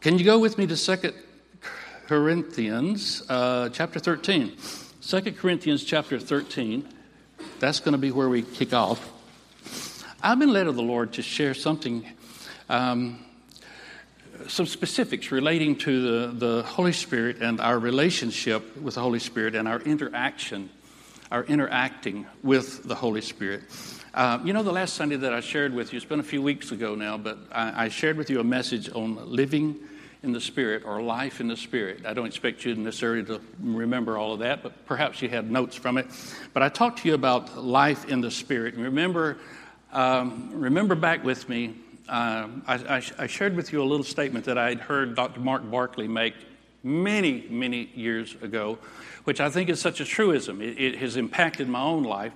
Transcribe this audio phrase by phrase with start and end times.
[0.00, 1.12] Can you go with me to Second
[2.06, 4.56] Corinthians uh, chapter 13?
[5.02, 6.88] 2 Corinthians chapter 13.
[7.58, 9.06] That's going to be where we kick off.
[10.22, 12.06] I've been led of the Lord to share something,
[12.70, 13.22] um,
[14.48, 19.54] some specifics relating to the, the Holy Spirit and our relationship with the Holy Spirit
[19.54, 20.70] and our interaction,
[21.30, 23.64] our interacting with the Holy Spirit.
[24.12, 26.42] Uh, you know, the last Sunday that I shared with you, it's been a few
[26.42, 29.76] weeks ago now, but I, I shared with you a message on living
[30.24, 32.04] in the Spirit or life in the Spirit.
[32.04, 35.76] I don't expect you necessarily to remember all of that, but perhaps you had notes
[35.76, 36.06] from it.
[36.52, 38.74] But I talked to you about life in the Spirit.
[38.74, 39.38] And remember,
[39.92, 41.76] um, remember back with me,
[42.08, 45.38] uh, I, I, I, shared with you a little statement that I had heard Dr.
[45.38, 46.34] Mark Barclay make
[46.82, 48.78] many, many years ago,
[49.22, 50.60] which I think is such a truism.
[50.60, 52.32] It, it has impacted my own life,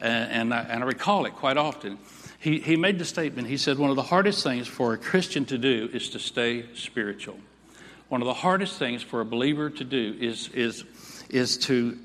[0.00, 1.98] and, I, and I recall it quite often.
[2.40, 5.44] He, he made the statement, he said, one of the hardest things for a Christian
[5.46, 7.38] to do is to stay spiritual.
[8.08, 10.84] One of the hardest things for a believer to do is, is,
[11.28, 11.98] is to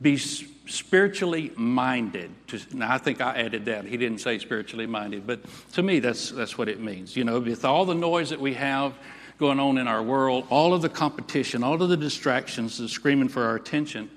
[0.00, 2.30] be spiritually minded.
[2.72, 3.84] Now, I think I added that.
[3.84, 5.40] He didn't say spiritually minded, but
[5.72, 7.16] to me, that's, that's what it means.
[7.16, 8.94] You know, with all the noise that we have
[9.38, 13.28] going on in our world, all of the competition, all of the distractions, the screaming
[13.28, 14.08] for our attention.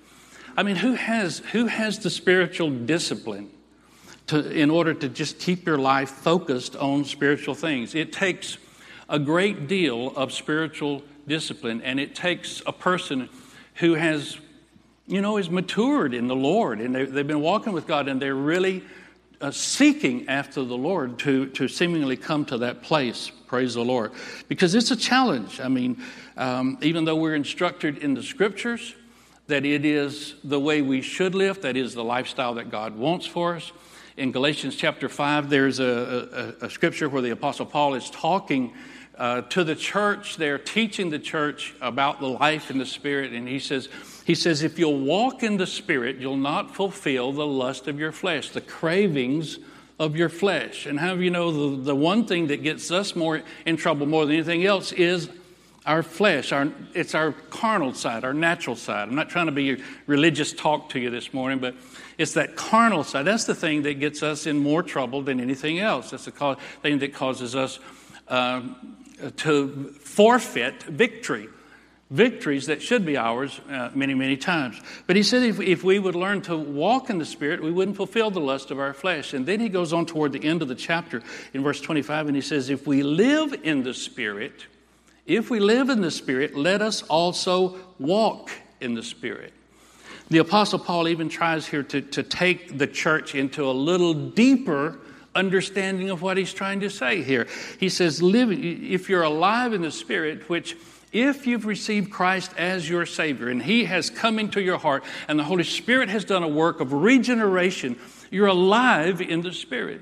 [0.55, 3.49] I mean, who has, who has the spiritual discipline
[4.27, 7.95] to, in order to just keep your life focused on spiritual things?
[7.95, 8.57] It takes
[9.09, 13.29] a great deal of spiritual discipline, and it takes a person
[13.75, 14.37] who has
[15.07, 18.21] you know, is matured in the Lord and they, have been walking with God and
[18.21, 18.83] they're really
[19.41, 23.29] uh, seeking after the Lord to, to seemingly come to that place.
[23.47, 24.13] Praise the Lord.
[24.47, 25.59] Because it's a challenge.
[25.59, 26.01] I mean,
[26.37, 28.95] um, even though we're instructed in the scriptures
[29.47, 33.25] that it is the way we should live, that is the lifestyle that God wants
[33.25, 33.71] for us.
[34.15, 38.73] In Galatians chapter 5, there's a, a, a scripture where the Apostle Paul is talking
[39.17, 40.37] uh, to the church.
[40.37, 43.89] They're teaching the church about the life in the Spirit, and he says,
[44.25, 48.11] he says, if you'll walk in the Spirit, you'll not fulfill the lust of your
[48.11, 49.59] flesh, the cravings
[49.99, 50.85] of your flesh.
[50.85, 54.25] And how you know the, the one thing that gets us more in trouble more
[54.25, 55.29] than anything else is
[55.85, 56.51] our flesh.
[56.51, 59.07] Our, it's our carnal side, our natural side.
[59.07, 61.75] I'm not trying to be religious talk to you this morning, but
[62.17, 63.23] it's that carnal side.
[63.23, 66.11] That's the thing that gets us in more trouble than anything else.
[66.11, 67.79] That's the thing that causes us
[68.27, 68.61] uh,
[69.37, 71.49] to forfeit victory
[72.13, 74.79] victories that should be ours uh, many, many times.
[75.07, 77.97] But he said if, if we would learn to walk in the Spirit, we wouldn't
[77.97, 79.33] fulfill the lust of our flesh.
[79.33, 81.23] And then he goes on toward the end of the chapter
[81.55, 84.67] in verse 25 and he says, If we live in the Spirit,
[85.25, 88.51] if we live in the Spirit, let us also walk
[88.81, 89.53] in the Spirit.
[90.29, 94.99] The Apostle Paul even tries here to, to take the church into a little deeper
[95.35, 97.47] understanding of what he's trying to say here.
[97.79, 100.75] He says, live, if you're alive in the Spirit, which
[101.11, 105.37] if you've received Christ as your Savior and He has come into your heart and
[105.37, 107.99] the Holy Spirit has done a work of regeneration,
[108.31, 110.01] you're alive in the Spirit.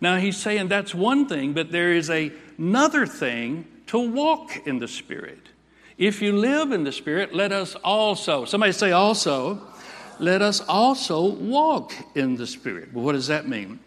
[0.00, 4.78] Now, He's saying that's one thing, but there is a, another thing to walk in
[4.78, 5.38] the Spirit.
[5.98, 9.60] If you live in the Spirit, let us also, somebody say also,
[10.18, 12.92] let us also walk in the Spirit.
[12.92, 13.80] Well, what does that mean?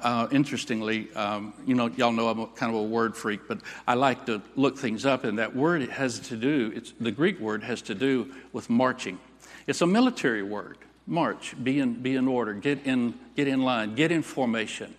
[0.00, 3.60] Uh, interestingly, um, you know, y'all know I'm a, kind of a word freak, but
[3.86, 7.40] I like to look things up, and that word has to do, it's, the Greek
[7.40, 9.18] word has to do with marching.
[9.66, 10.78] It's a military word.
[11.06, 14.94] March, be in, be in order, get in, get in line, get in formation,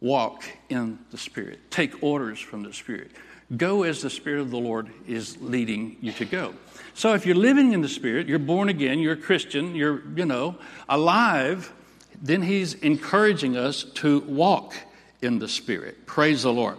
[0.00, 3.10] walk in the Spirit, take orders from the Spirit.
[3.56, 6.54] Go as the Spirit of the Lord is leading you to go.
[6.94, 10.24] So if you're living in the Spirit, you're born again, you're a Christian, you're, you
[10.24, 10.56] know,
[10.88, 11.72] alive
[12.20, 14.74] then he's encouraging us to walk
[15.22, 16.06] in the Spirit.
[16.06, 16.78] Praise the Lord.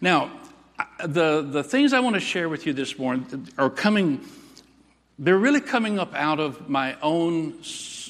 [0.00, 0.30] Now,
[1.04, 4.20] the, the things I want to share with you this morning are coming,
[5.18, 7.62] they're really coming up out of my own,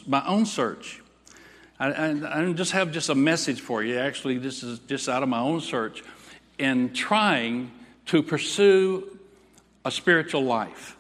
[0.07, 1.02] my own search.
[1.91, 3.99] I, I, just have just a message for you.
[3.99, 6.05] Actually, this is just out of my own search
[6.59, 7.73] in trying
[8.07, 9.19] to pursue
[9.85, 10.97] a spiritual life.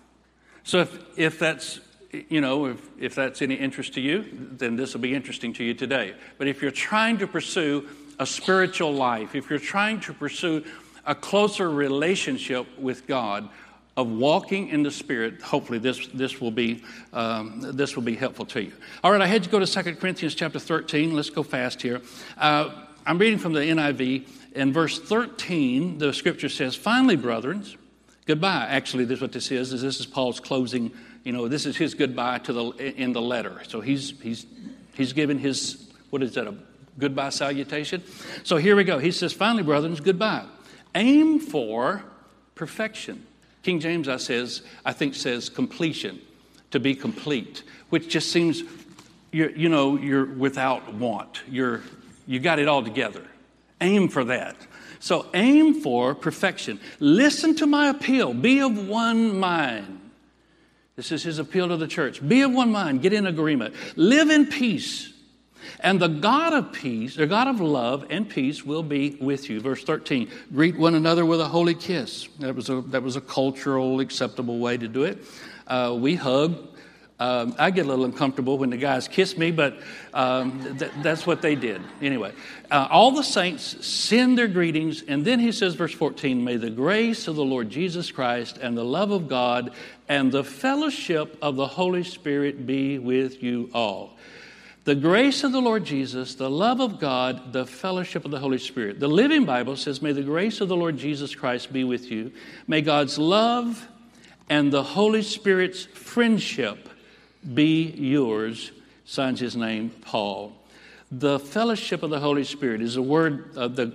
[0.65, 1.81] So if, if that's
[2.29, 5.65] you know, if, if that's any interest to you, then this will be interesting to
[5.65, 6.15] you today.
[6.37, 10.65] But if you're trying to pursue a spiritual life, if you're trying to pursue
[11.06, 13.49] a closer relationship with God,
[13.97, 18.47] of walking in the Spirit, hopefully this, this, will be, um, this will be helpful
[18.47, 18.73] to you.
[19.05, 21.15] All right, I had to go to 2 Corinthians chapter 13.
[21.15, 22.00] Let's go fast here.
[22.39, 22.71] Uh,
[23.05, 24.29] I'm reading from the NIV.
[24.55, 27.65] In verse 13, the scripture says, Finally, brethren,
[28.27, 28.67] goodbye.
[28.69, 30.93] Actually, this is what this is, is this is Paul's closing
[31.25, 33.62] you know, this is his goodbye to the, in the letter.
[33.69, 34.47] So he's, he's,
[34.94, 36.55] he's given his, what is that, a
[36.99, 38.03] goodbye salutation?
[38.43, 38.99] So here we go.
[38.99, 40.47] He says, finally, brethren, goodbye.
[40.94, 42.03] Aim for
[42.55, 43.27] perfection.
[43.62, 46.20] King James, I says, I think says completion,
[46.70, 48.62] to be complete, which just seems,
[49.31, 51.43] you're, you know, you're without want.
[51.49, 51.82] You're,
[52.26, 53.25] you got it all together.
[53.81, 54.56] Aim for that.
[54.99, 56.81] So aim for perfection.
[57.00, 58.35] Listen to my appeal.
[58.35, 60.00] Be of one mind.
[60.94, 62.26] This is his appeal to the church.
[62.26, 63.03] Be of one mind.
[63.03, 63.75] Get in agreement.
[63.97, 65.12] Live in peace.
[65.81, 69.61] And the God of peace, the God of love and peace, will be with you.
[69.61, 72.29] Verse 13 greet one another with a holy kiss.
[72.38, 75.19] That was a, that was a cultural, acceptable way to do it.
[75.67, 76.69] Uh, we hug.
[77.20, 79.79] Um, I get a little uncomfortable when the guys kiss me, but
[80.12, 81.81] um, th- that's what they did.
[82.00, 82.32] Anyway,
[82.69, 86.70] uh, all the saints send their greetings, and then he says, verse 14, May the
[86.70, 89.70] grace of the Lord Jesus Christ and the love of God
[90.08, 94.17] and the fellowship of the Holy Spirit be with you all.
[94.84, 98.58] The grace of the Lord Jesus, the love of God, the fellowship of the Holy
[98.58, 98.99] Spirit.
[98.99, 102.32] The Living Bible says, May the grace of the Lord Jesus Christ be with you.
[102.67, 103.87] May God's love
[104.49, 106.88] and the Holy Spirit's friendship
[107.55, 108.73] be yours.
[109.05, 110.52] Signs his name, Paul.
[111.12, 113.93] The fellowship of the Holy Spirit is a word of the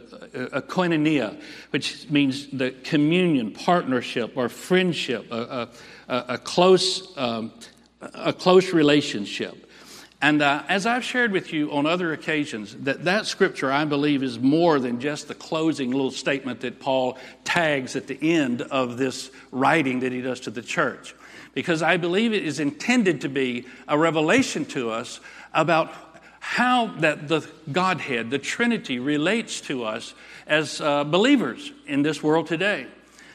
[0.54, 1.42] a koinonia,
[1.72, 5.68] which means the communion, partnership, or friendship, a,
[6.08, 7.52] a, a close, um,
[8.00, 9.67] a close relationship.
[10.20, 14.24] And uh, as I've shared with you on other occasions, that that scripture, I believe,
[14.24, 18.98] is more than just the closing little statement that Paul tags at the end of
[18.98, 21.14] this writing that he does to the church.
[21.54, 25.20] Because I believe it is intended to be a revelation to us
[25.54, 25.94] about
[26.40, 30.16] how that the Godhead, the Trinity, relates to us
[30.48, 32.88] as uh, believers in this world today.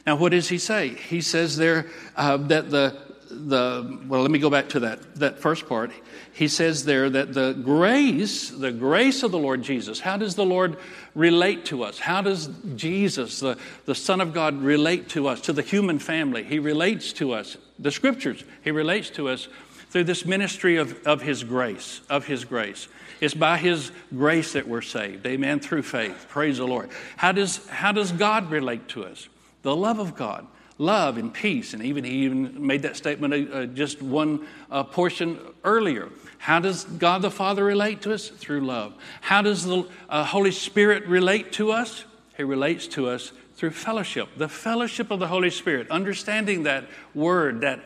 [0.05, 0.89] Now, what does he say?
[0.89, 1.87] He says there
[2.17, 2.97] uh, that the
[3.29, 5.91] the well, let me go back to that that first part
[6.33, 10.45] he says there that the grace, the grace of the Lord Jesus, how does the
[10.45, 10.77] Lord
[11.13, 11.99] relate to us?
[11.99, 16.43] How does Jesus, the, the Son of God, relate to us, to the human family?
[16.43, 19.47] He relates to us, the scriptures, he relates to us
[19.91, 22.87] through this ministry of, of his grace, of his grace.
[23.21, 25.27] It's by his grace that we're saved.
[25.27, 25.59] Amen.
[25.59, 26.25] Through faith.
[26.29, 26.89] Praise the Lord.
[27.15, 29.29] How does, how does God relate to us?
[29.61, 30.47] The love of God
[30.77, 31.73] love and peace.
[31.73, 36.09] And even he even made that statement uh, uh, just one uh, portion earlier.
[36.43, 38.27] How does God the Father relate to us?
[38.27, 38.93] Through love.
[39.21, 42.03] How does the uh, Holy Spirit relate to us?
[42.35, 44.27] He relates to us through fellowship.
[44.35, 46.83] The fellowship of the Holy Spirit, understanding that
[47.15, 47.79] word, that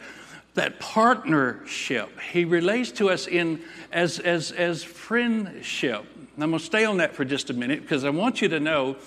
[0.56, 2.20] that partnership.
[2.20, 3.62] He relates to us in
[3.92, 6.06] as as as friendship.
[6.40, 8.60] I'm going to stay on that for just a minute because I want you to
[8.60, 8.98] know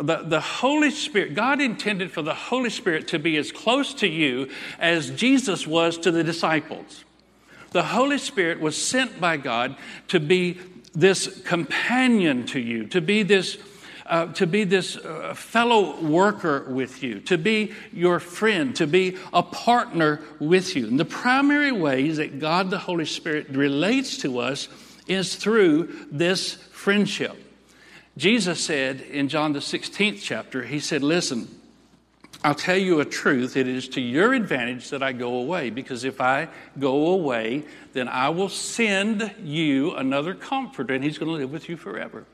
[0.00, 4.08] the, the Holy Spirit, God intended for the Holy Spirit to be as close to
[4.08, 4.50] you
[4.80, 7.04] as Jesus was to the disciples.
[7.70, 9.76] The Holy Spirit was sent by God
[10.08, 10.58] to be
[10.94, 13.58] this companion to you, to be this.
[14.08, 19.16] Uh, to be this uh, fellow worker with you, to be your friend, to be
[19.32, 20.86] a partner with you.
[20.86, 24.68] And the primary ways that God the Holy Spirit relates to us
[25.08, 27.36] is through this friendship.
[28.16, 31.48] Jesus said in John the 16th chapter, He said, Listen,
[32.44, 33.56] I'll tell you a truth.
[33.56, 36.48] It is to your advantage that I go away, because if I
[36.78, 41.68] go away, then I will send you another comforter, and He's going to live with
[41.68, 42.24] you forever.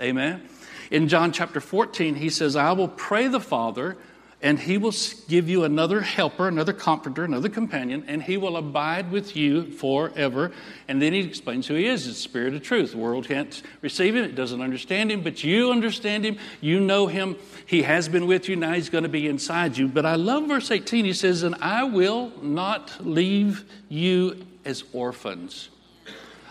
[0.00, 0.48] Amen.
[0.90, 3.96] In John chapter 14, He says, I will pray the Father
[4.40, 4.94] and he will
[5.28, 10.52] give you another helper, another comforter, another companion, and he will abide with you forever.
[10.86, 12.92] And then he explains who he is the Spirit of truth.
[12.92, 17.08] The world can't receive him, it doesn't understand him, but you understand him, you know
[17.08, 17.36] him.
[17.66, 19.88] He has been with you, now he's going to be inside you.
[19.88, 21.04] But I love verse 18.
[21.04, 25.68] He says, And I will not leave you as orphans.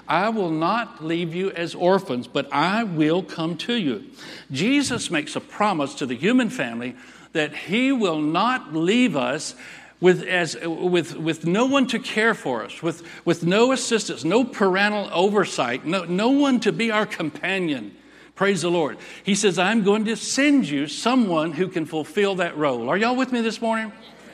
[0.09, 4.05] I will not leave you as orphans, but I will come to you.
[4.51, 6.95] Jesus makes a promise to the human family
[7.33, 9.55] that He will not leave us
[9.99, 14.43] with, as, with, with no one to care for us, with, with no assistance, no
[14.43, 17.95] parental oversight, no, no one to be our companion.
[18.35, 18.97] Praise the Lord.
[19.23, 22.89] He says, I'm going to send you someone who can fulfill that role.
[22.89, 23.91] Are y'all with me this morning?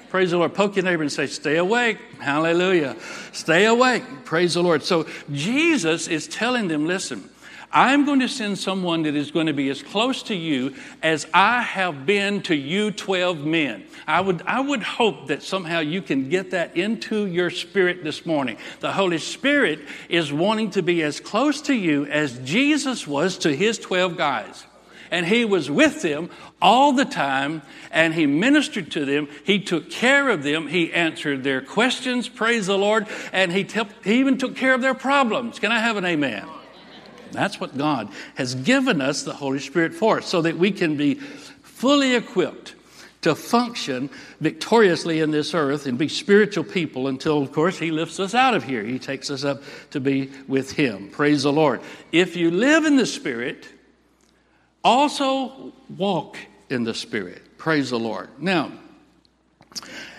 [0.10, 0.54] Praise the Lord.
[0.54, 1.98] Poke your neighbor and say, Stay awake.
[2.20, 2.98] Hallelujah.
[3.32, 4.04] Stay awake.
[4.26, 4.84] Praise the Lord.
[4.84, 7.30] So Jesus is telling them, Listen,
[7.76, 11.26] I'm going to send someone that is going to be as close to you as
[11.34, 13.84] I have been to you 12 men.
[14.06, 18.28] I would, I would hope that somehow you can get that into your spirit this
[18.28, 18.58] morning.
[18.80, 23.56] The Holy Spirit is wanting to be as close to you as Jesus was to
[23.56, 24.66] his 12 guys
[25.10, 26.30] and he was with them
[26.62, 29.28] all the time and he ministered to them.
[29.44, 30.68] He took care of them.
[30.68, 34.82] He answered their questions, praise the Lord, and he, te- he even took care of
[34.82, 35.60] their problems.
[35.60, 36.48] Can I have an amen?
[37.34, 41.16] That's what God has given us the Holy Spirit for, so that we can be
[41.16, 42.76] fully equipped
[43.24, 44.10] to function
[44.42, 48.54] victoriously in this earth and be spiritual people until, of course, He lifts us out
[48.54, 48.84] of here.
[48.84, 51.10] He takes us up to be with Him.
[51.10, 51.82] Praise the Lord.
[52.12, 53.66] If you live in the Spirit,
[54.84, 56.38] also walk
[56.70, 57.58] in the Spirit.
[57.58, 58.28] Praise the Lord.
[58.40, 58.74] Now,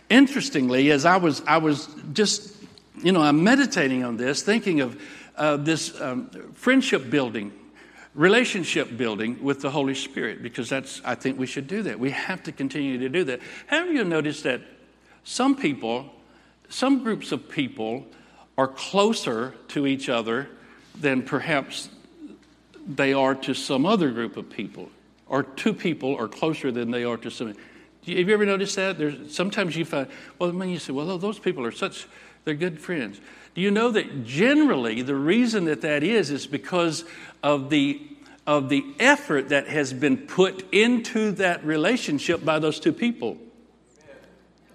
[0.09, 2.57] interestingly, as I was, I was just,
[3.03, 4.99] you know, I'm meditating on this, thinking of
[5.37, 7.53] this um, friendship building
[8.15, 11.99] relationship building with the Holy Spirit because that's, I think we should do that.
[11.99, 13.41] We have to continue to do that.
[13.67, 14.63] Have you noticed that
[15.25, 16.11] some people,
[16.69, 18.07] some groups of people,
[18.57, 20.49] are closer to each other
[21.01, 21.89] than perhaps
[22.87, 24.91] they are to some other group of people,
[25.27, 27.49] or two people are closer than they are to some.
[27.49, 27.57] Have
[28.07, 28.99] you ever noticed that?
[28.99, 30.07] There's, sometimes you find,
[30.39, 32.07] well, when you say, well, those people are such,
[32.45, 33.21] they're good friends.
[33.55, 37.05] Do you know that generally the reason that that is is because
[37.43, 38.01] of the
[38.47, 43.39] of the effort that has been put into that relationship by those two people.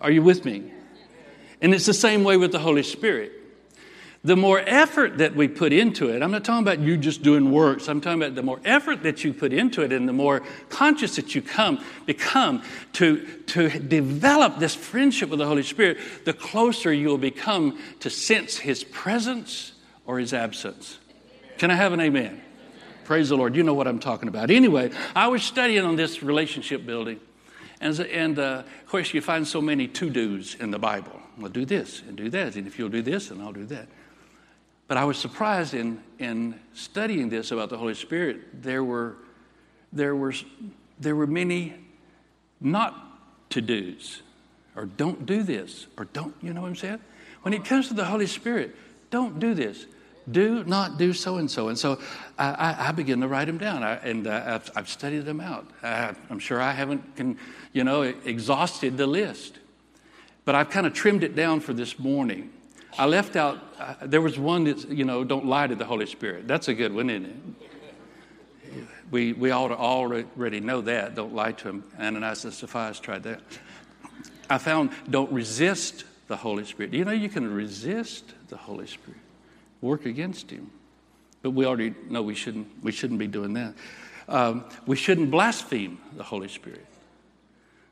[0.02, 0.72] Are you with me?
[1.62, 3.34] And it's the same way with the Holy Spirit.
[4.22, 7.52] The more effort that we put into it, I'm not talking about you just doing
[7.52, 7.88] works.
[7.88, 11.16] I'm talking about the more effort that you put into it and the more conscious
[11.16, 12.62] that you come, become
[12.94, 18.10] to, to develop this friendship with the Holy Spirit, the closer you will become to
[18.10, 19.72] sense His presence
[20.06, 21.00] or His absence.
[21.58, 22.42] Can I have an amen?
[23.06, 23.56] Praise the Lord.
[23.56, 24.52] You know what I'm talking about.
[24.52, 27.22] Anyway, I was studying on this relationship building.
[27.82, 31.22] And, and uh, of course, you find so many to dos in the Bible.
[31.38, 32.58] Well, do this and do that.
[32.58, 33.88] And if you'll do this, and I'll do that.
[34.89, 39.15] But I was surprised in, in studying this about the Holy Spirit, there were,
[39.93, 40.34] there, were,
[41.00, 41.75] there were many
[42.60, 44.22] not to dos,
[44.75, 47.00] or don't do this, or don't, you know what I'm saying?
[47.43, 48.75] When it comes to the Holy Spirit,
[49.10, 49.86] don't do this
[50.31, 51.69] do not do so and so.
[51.69, 52.00] And so
[52.38, 55.39] I, I, I begin to write them down, I, and uh, I've, I've, studied them
[55.39, 55.67] out.
[55.81, 57.38] I, am sure I haven't, can,
[57.74, 59.58] you know, exhausted the list,
[60.46, 62.51] but I've kind of trimmed it down for this morning.
[63.00, 63.58] I left out.
[63.79, 66.48] Uh, there was one that you know, don't lie to the Holy Spirit.
[66.48, 68.88] That's a good one, isn't it?
[69.10, 71.15] We we ought to already know that.
[71.15, 71.84] Don't lie to him.
[72.00, 73.41] Ananias and Sapphira tried that.
[74.50, 76.94] I found don't resist the Holy Spirit.
[76.94, 79.20] You know you can resist the Holy Spirit?
[79.82, 80.72] work against him.
[81.41, 83.74] But we already know we shouldn't, we shouldn't be doing that.
[84.27, 86.86] Um, we shouldn't blaspheme the Holy Spirit.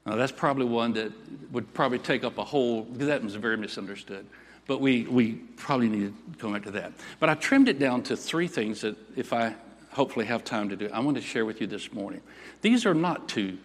[0.05, 1.11] Now, that's probably one that
[1.51, 4.25] would probably take up a whole, because that was very misunderstood.
[4.67, 6.91] But we, we probably need to come back to that.
[7.19, 9.55] But I trimmed it down to three things that, if I
[9.91, 12.21] hopefully have time to do, I want to share with you this morning.
[12.61, 13.57] These are not two.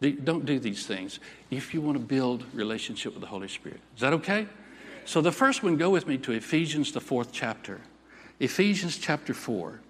[0.00, 1.18] Don't do these things
[1.50, 3.80] if you want to build relationship with the Holy Spirit.
[3.96, 4.46] Is that okay?
[5.04, 7.80] So the first one, go with me to Ephesians, the fourth chapter.
[8.38, 9.80] Ephesians chapter 4.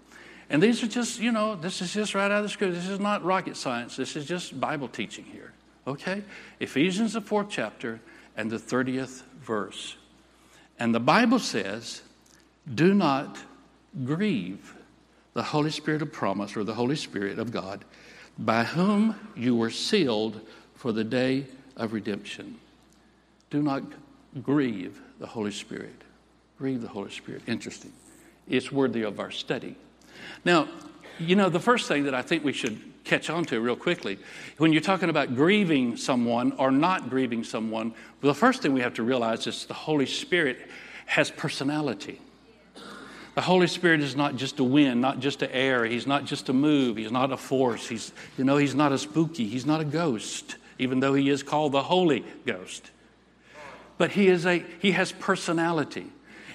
[0.50, 2.74] And these are just, you know, this is just right out of the scripture.
[2.74, 3.96] This is not rocket science.
[3.96, 5.52] This is just Bible teaching here.
[5.86, 6.22] Okay?
[6.60, 8.00] Ephesians, the fourth chapter,
[8.36, 9.96] and the 30th verse.
[10.78, 12.02] And the Bible says,
[12.74, 13.38] do not
[14.04, 14.74] grieve
[15.34, 17.84] the Holy Spirit of promise or the Holy Spirit of God,
[18.38, 20.40] by whom you were sealed
[20.74, 22.56] for the day of redemption.
[23.50, 23.82] Do not
[24.42, 25.94] grieve the Holy Spirit.
[26.58, 27.42] Grieve the Holy Spirit.
[27.46, 27.92] Interesting.
[28.48, 29.76] It's worthy of our study.
[30.44, 30.68] Now,
[31.18, 34.18] you know, the first thing that I think we should catch on to real quickly,
[34.58, 38.94] when you're talking about grieving someone or not grieving someone, the first thing we have
[38.94, 40.58] to realize is the Holy Spirit
[41.06, 42.20] has personality.
[43.34, 45.84] The Holy Spirit is not just a wind, not just an air.
[45.84, 46.96] He's not just a move.
[46.96, 47.88] He's not a force.
[47.88, 49.46] He's, you know, he's not a spooky.
[49.46, 52.90] He's not a ghost, even though he is called the Holy Ghost
[53.98, 56.06] but he, is a, he has personality.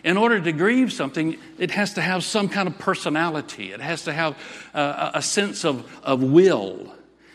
[0.04, 3.72] In order to grieve something, it has to have some kind of personality.
[3.72, 4.38] It has to have
[4.74, 6.94] a, a sense of, of will.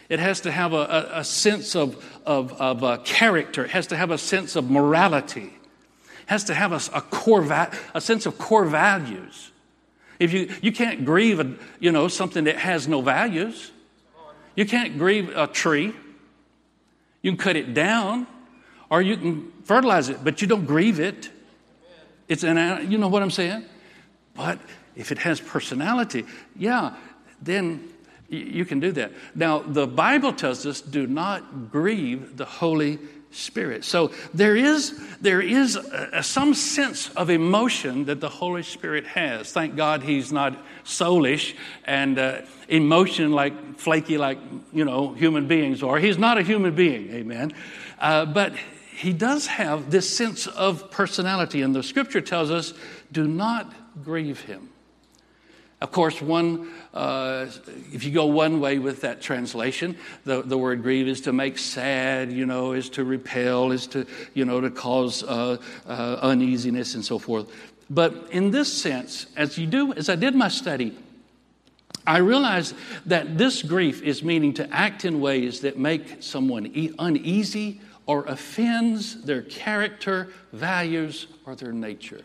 [0.08, 3.64] It has to have a, a, sense of, of, of uh, character.
[3.64, 5.52] It has to have a sense of morality.
[5.52, 9.50] It has to have a, a, core va- a sense of core values.
[10.18, 13.70] If you, you can't grieve a, you know, something that has no values.
[14.54, 15.94] You can't grieve a tree.
[17.22, 18.26] You can cut it down
[18.90, 21.30] or you can fertilize it, but you don't grieve it.
[22.28, 23.64] It's an, you know what I'm saying?
[24.34, 24.58] But
[24.94, 26.24] if it has personality,
[26.56, 26.94] yeah,
[27.40, 27.88] then
[28.28, 29.12] you can do that.
[29.34, 32.98] Now, the Bible tells us do not grieve the Holy
[33.30, 33.84] Spirit.
[33.84, 39.52] So there is, there is a, some sense of emotion that the Holy Spirit has.
[39.52, 41.54] Thank God he's not soulish
[41.84, 44.38] and uh, emotion like flaky like,
[44.72, 45.98] you know, human beings are.
[45.98, 47.52] He's not a human being, amen.
[47.98, 48.54] Uh, but
[48.98, 52.74] he does have this sense of personality, and the scripture tells us
[53.12, 54.70] do not grieve him.
[55.80, 57.46] Of course, one, uh,
[57.92, 61.58] if you go one way with that translation, the, the word grieve is to make
[61.58, 66.96] sad, you know, is to repel, is to, you know, to cause uh, uh, uneasiness
[66.96, 67.52] and so forth.
[67.88, 70.98] But in this sense, as you do, as I did my study,
[72.04, 72.74] I realized
[73.06, 79.22] that this grief is meaning to act in ways that make someone uneasy or offends
[79.22, 82.24] their character, values, or their nature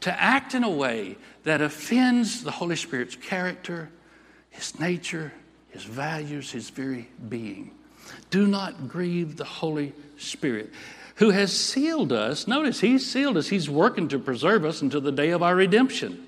[0.00, 3.90] to act in a way that offends the Holy Spirit's character,
[4.50, 5.32] his nature,
[5.70, 7.72] his values, his very being.
[8.30, 10.72] Do not grieve the Holy Spirit
[11.16, 12.46] who has sealed us.
[12.46, 13.48] Notice, he's sealed us.
[13.48, 16.25] He's working to preserve us until the day of our redemption.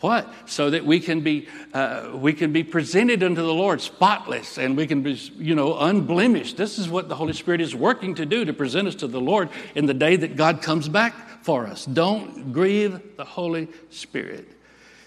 [0.00, 0.32] What?
[0.44, 4.76] So that we can be uh, we can be presented unto the Lord spotless and
[4.76, 6.56] we can be you know unblemished.
[6.56, 9.20] This is what the Holy Spirit is working to do to present us to the
[9.20, 11.86] Lord in the day that God comes back for us.
[11.86, 14.48] Don't grieve the Holy Spirit.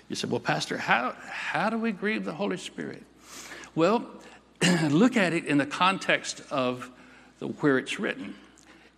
[0.10, 3.04] You said, well, Pastor, how, how do we grieve the Holy Spirit?
[3.76, 4.08] Well,
[4.90, 6.90] look at it in the context of
[7.38, 8.34] the, where it's written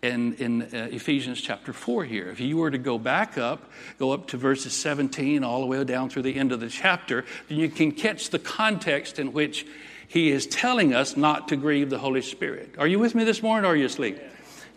[0.01, 2.29] in, in uh, Ephesians chapter 4 here.
[2.29, 5.83] If you were to go back up, go up to verses 17 all the way
[5.83, 9.65] down through the end of the chapter, then you can catch the context in which
[10.07, 12.75] he is telling us not to grieve the Holy Spirit.
[12.77, 14.19] Are you with me this morning or are you asleep?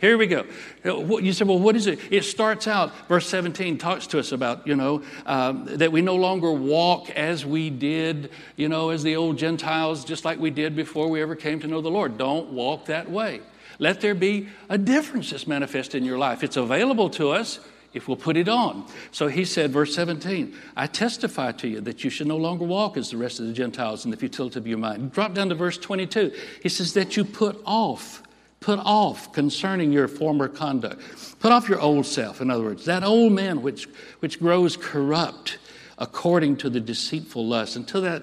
[0.01, 0.45] Here we go.
[0.85, 1.99] You say, well, what is it?
[2.11, 6.17] It starts out, verse 17 talks to us about, you know, um, that we no
[6.17, 10.77] longer walk as we did, you know, as the old Gentiles, just like we did
[10.77, 12.19] before we ever came to know the Lord.
[12.19, 13.41] Don't walk that way.
[13.79, 16.43] Let there be a difference that's manifest in your life.
[16.43, 17.61] It's available to us
[17.93, 18.87] if we'll put it on.
[19.13, 22.97] So he said, verse 17, I testify to you that you should no longer walk
[22.97, 25.13] as the rest of the Gentiles in the futility of your mind.
[25.13, 26.33] Drop down to verse 22.
[26.63, 28.23] He says that you put off
[28.65, 31.03] Put off concerning your former conduct.
[31.39, 33.87] Put off your old self, in other words, that old man which,
[34.21, 35.59] which grows corrupt
[35.99, 37.77] according to the deceitful lust.
[37.77, 38.23] Until that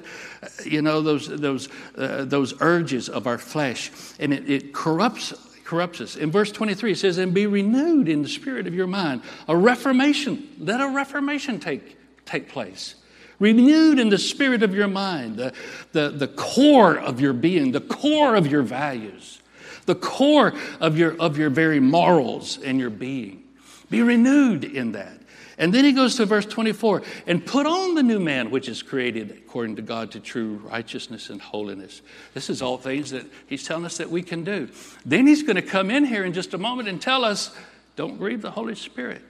[0.65, 6.01] you know those those uh, those urges of our flesh and it, it corrupts corrupts
[6.01, 6.15] us.
[6.15, 9.21] In verse 23 it says and be renewed in the spirit of your mind.
[9.47, 10.47] A reformation.
[10.59, 12.95] Let a reformation take take place.
[13.39, 15.53] Renewed in the spirit of your mind the,
[15.93, 19.41] the, the core of your being the core of your values
[19.85, 23.43] the core of your, of your very morals and your being.
[23.89, 25.20] Be renewed in that.
[25.61, 28.81] And then he goes to verse 24 and put on the new man which is
[28.81, 32.01] created according to God to true righteousness and holiness.
[32.33, 34.69] This is all things that he's telling us that we can do.
[35.05, 37.55] Then he's going to come in here in just a moment and tell us
[37.95, 39.21] don't grieve the Holy Spirit.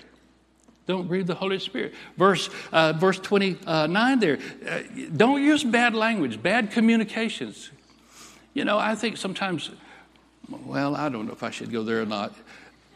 [0.88, 1.94] Don't grieve the Holy Spirit.
[2.15, 4.39] Verse, uh, verse 29 there.
[4.65, 4.80] Uh,
[5.13, 7.72] don't use bad language, bad communications.
[8.54, 9.70] You know, I think sometimes
[10.65, 12.34] well, I don't know if I should go there or not.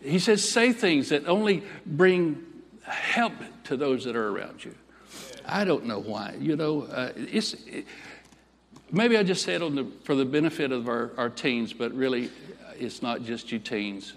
[0.02, 2.46] He says, say things that only bring
[2.88, 3.34] help
[3.66, 4.74] to those that are around you.
[5.46, 6.36] I don't know why.
[6.40, 7.86] You know, uh, it's, it,
[8.92, 12.30] maybe I just said it the, for the benefit of our, our teens, but really,
[12.78, 14.14] it's not just you teens.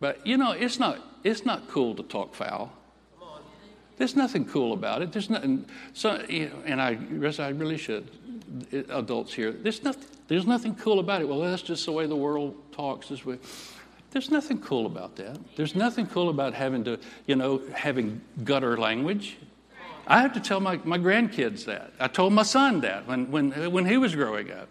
[0.00, 2.72] But you know, it's not it's not cool to talk foul.
[3.96, 5.10] There's nothing cool about it.
[5.10, 5.64] There's nothing.
[5.94, 6.98] So, you know, and I,
[7.42, 8.08] I really should.
[8.90, 10.04] Adults here, there's nothing.
[10.28, 11.28] There's nothing cool about it.
[11.28, 13.08] Well, that's just the way the world talks.
[13.08, 13.38] This way.
[14.10, 15.38] There's nothing cool about that.
[15.56, 19.36] There's nothing cool about having to, you know, having gutter language.
[20.06, 21.92] I have to tell my, my grandkids that.
[21.98, 24.68] I told my son that when, when, when he was growing up.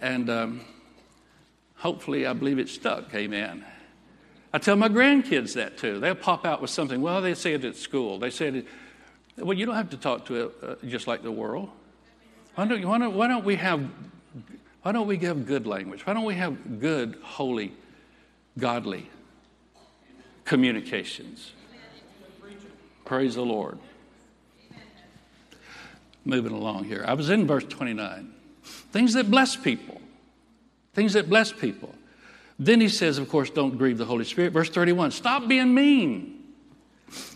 [0.00, 0.60] And um,
[1.76, 3.14] hopefully, I believe it stuck.
[3.14, 3.64] Amen.
[4.52, 5.98] I tell my grandkids that too.
[6.00, 7.00] They'll pop out with something.
[7.00, 8.18] Well, they say it at school.
[8.18, 8.66] They say it.
[9.36, 11.70] Well, you don't have to talk to it uh, just like the world.
[12.56, 13.88] Why don't, why, don't, why don't we have
[14.82, 16.06] why don't we give good language?
[16.06, 17.72] Why don't we have good, holy,
[18.58, 19.08] godly
[20.44, 21.52] communications?
[23.04, 23.78] Praise the Lord.
[26.24, 27.04] Moving along here.
[27.06, 28.32] I was in verse 29.
[28.62, 30.00] Things that bless people.
[30.94, 31.94] Things that bless people.
[32.58, 34.52] Then he says, of course, don't grieve the Holy Spirit.
[34.52, 36.36] Verse 31 stop being mean.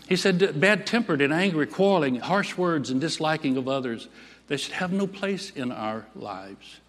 [0.07, 4.07] He said, bad tempered and angry, quarreling, harsh words, and disliking of others.
[4.47, 6.79] They should have no place in our lives.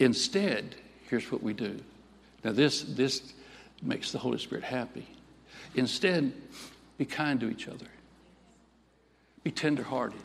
[0.00, 0.74] Instead,
[1.08, 1.80] here's what we do.
[2.44, 3.32] Now, this, this
[3.82, 5.06] makes the Holy Spirit happy.
[5.74, 6.32] Instead,
[6.98, 7.86] be kind to each other,
[9.42, 10.20] be tenderhearted,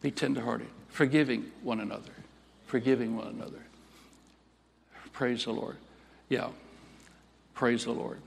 [0.00, 2.12] be tenderhearted, forgiving one another,
[2.66, 3.62] forgiving one another.
[5.12, 5.76] Praise the Lord.
[6.28, 6.48] Yeah,
[7.54, 8.20] praise the Lord.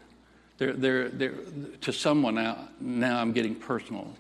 [0.58, 1.34] There, there, there,
[1.81, 4.13] to someone now, now I'm getting personal.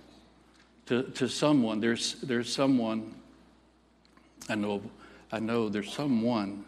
[0.87, 3.13] To, to someone, there's, there's someone
[4.49, 4.81] I know
[5.31, 6.65] I know there's someone.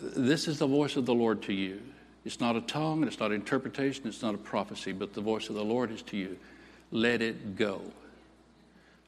[0.00, 1.80] This is the voice of the Lord to you.
[2.24, 5.54] It's not a tongue, it's not interpretation, it's not a prophecy, but the voice of
[5.54, 6.36] the Lord is to you.
[6.90, 7.80] let it go.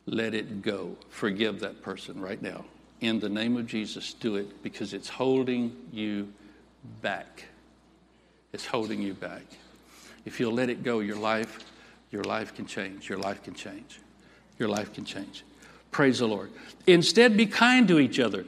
[0.06, 0.96] Let it go.
[1.10, 2.64] Forgive that person right now.
[3.00, 6.32] In the name of Jesus, do it because it's holding you
[7.02, 7.44] back.
[8.52, 9.42] It's holding you back.
[10.24, 11.60] If you'll let it go, your life,
[12.10, 13.08] your life can change.
[13.08, 14.00] Your life can change.
[14.58, 15.44] Your life can change.
[15.90, 16.50] Praise the Lord.
[16.86, 18.44] Instead, be kind to each other,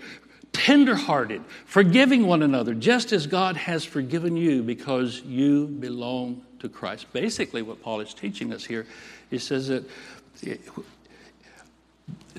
[0.61, 7.11] tenderhearted, forgiving one another, just as God has forgiven you because you belong to Christ.
[7.15, 8.87] Basically, what Paul is teaching us here,
[9.31, 9.89] he says that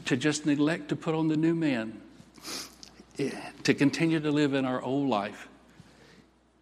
[0.06, 2.00] to just neglect to put on the new man,
[3.64, 5.48] to continue to live in our old life,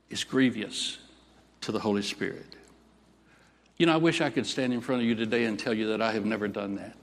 [0.10, 0.98] is grievous
[1.60, 2.46] to the Holy Spirit.
[3.78, 5.88] You know, I wish I could stand in front of you today and tell you
[5.90, 6.96] that I have never done that.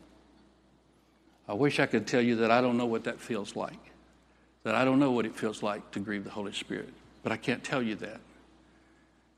[1.47, 3.79] I wish I could tell you that I don't know what that feels like,
[4.66, 7.37] that I don't know what it feels like to grieve the Holy Spirit, but I
[7.37, 8.18] can't tell you that.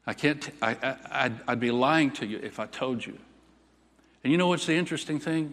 [0.07, 3.19] I can't, I, I, I'd, I'd be lying to you if I told you.
[4.25, 5.53] And you know what's the interesting thing?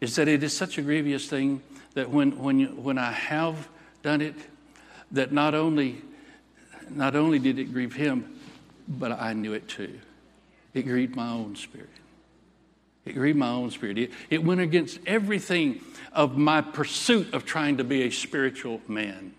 [0.00, 1.60] Is that it is such a grievous thing
[1.92, 3.68] that when, when, you, when I have
[4.02, 4.36] done it,
[5.12, 6.00] that not only,
[6.88, 8.38] not only did it grieve him,
[8.88, 10.00] but I knew it too.
[10.72, 11.90] It grieved my own spirit.
[13.06, 13.96] It grieved my own spirit.
[13.98, 15.80] It, it went against everything
[16.12, 19.32] of my pursuit of trying to be a spiritual man.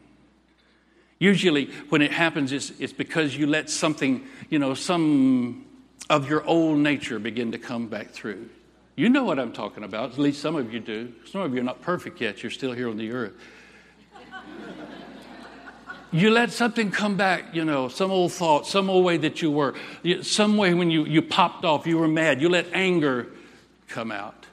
[1.20, 5.66] Usually, when it happens, it's, it's because you let something, you know, some
[6.10, 8.50] of your old nature begin to come back through.
[8.96, 10.14] You know what I'm talking about.
[10.14, 11.14] At least some of you do.
[11.30, 12.42] Some of you are not perfect yet.
[12.44, 13.34] You're still here on the earth.
[16.12, 19.52] you let something come back, you know, some old thought, some old way that you
[19.52, 19.74] were,
[20.22, 22.42] some way when you, you popped off, you were mad.
[22.42, 23.28] You let anger
[23.88, 24.46] come out.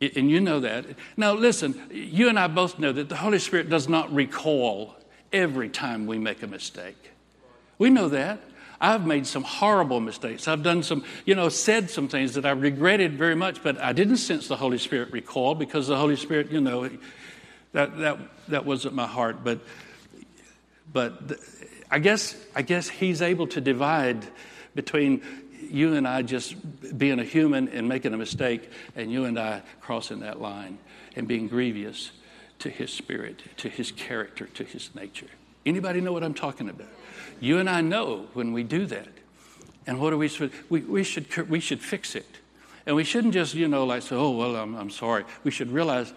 [0.00, 0.84] And you know that.
[1.16, 4.94] Now, listen, you and I both know that the Holy Spirit does not recall
[5.32, 7.12] every time we make a mistake.
[7.78, 8.40] We know that.
[8.78, 10.48] I've made some horrible mistakes.
[10.48, 13.94] I've done some, you know, said some things that I regretted very much, but I
[13.94, 16.90] didn't sense the Holy Spirit recall because the Holy Spirit, you know,
[17.72, 19.42] that, that, that wasn't my heart.
[19.42, 19.60] But,
[20.92, 21.40] but
[21.90, 24.26] I guess, I guess He's able to divide
[24.74, 25.22] between
[25.70, 26.54] you and I just
[26.98, 30.78] being a human and making a mistake, and you and I crossing that line
[31.14, 32.12] and being grievous
[32.58, 35.28] to his spirit, to his character, to his nature.
[35.64, 36.88] Anybody know what I'm talking about?
[37.40, 39.08] You and I know when we do that.
[39.86, 40.30] And what do we
[40.68, 42.26] we, we should we should fix it.
[42.86, 45.24] And we shouldn't just, you know, like say, oh well, I'm, I'm sorry.
[45.44, 46.12] We should realize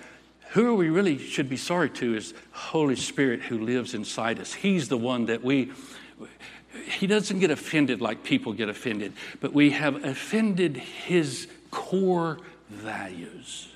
[0.52, 4.54] who we really should be sorry to is Holy Spirit who lives inside us.
[4.54, 5.72] He's the one that we
[6.72, 13.70] he doesn't get offended like people get offended, but we have offended his core values.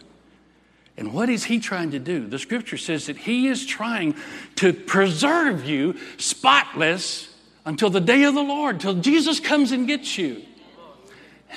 [0.96, 2.28] And what is he trying to do?
[2.28, 4.16] The scripture says that he is trying
[4.56, 7.34] to preserve you spotless
[7.66, 10.44] until the day of the Lord, till Jesus comes and gets you.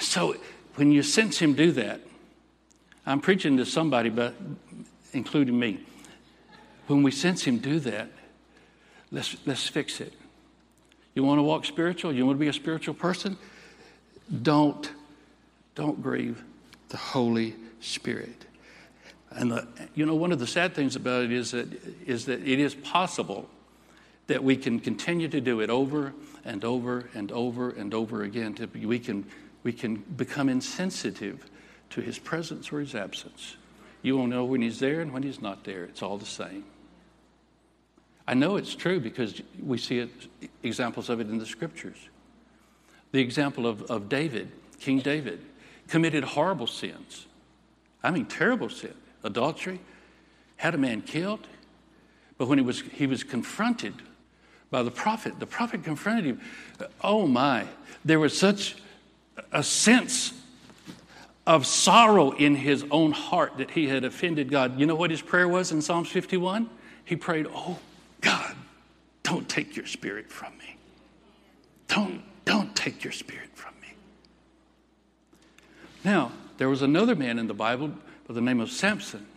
[0.00, 0.36] So
[0.76, 2.00] when you sense him do that,
[3.04, 4.34] I'm preaching to somebody, but
[5.12, 5.80] including me.
[6.86, 8.08] When we sense him do that,
[9.10, 10.12] let's, let's fix it.
[11.16, 12.12] You want to walk spiritual?
[12.12, 13.38] You want to be a spiritual person?
[14.42, 14.88] Don't,
[15.74, 16.44] don't grieve
[16.90, 18.44] the Holy Spirit.
[19.30, 21.68] And the, you know, one of the sad things about it is that,
[22.06, 23.48] is that it is possible
[24.26, 26.12] that we can continue to do it over
[26.44, 28.52] and over and over and over again.
[28.54, 29.24] To, we, can,
[29.62, 31.48] we can become insensitive
[31.90, 33.56] to his presence or his absence.
[34.02, 35.84] You won't know when he's there and when he's not there.
[35.84, 36.64] It's all the same.
[38.28, 40.10] I know it's true because we see it,
[40.62, 41.96] examples of it in the scriptures.
[43.12, 45.40] The example of, of David, King David,
[45.88, 47.26] committed horrible sins.
[48.02, 48.94] I mean, terrible sin.
[49.22, 49.80] Adultery,
[50.56, 51.46] had a man killed.
[52.38, 53.94] But when he was, he was confronted
[54.70, 56.40] by the prophet, the prophet confronted him.
[57.02, 57.66] Oh my,
[58.04, 58.76] there was such
[59.52, 60.32] a sense
[61.46, 64.78] of sorrow in his own heart that he had offended God.
[64.78, 66.68] You know what his prayer was in Psalms 51?
[67.04, 67.78] He prayed, Oh
[68.26, 68.56] God,
[69.22, 70.74] don't take your spirit from me.
[71.86, 73.94] Don't, don't take your spirit from me.
[76.02, 77.92] Now, there was another man in the Bible
[78.26, 79.28] by the name of Samson,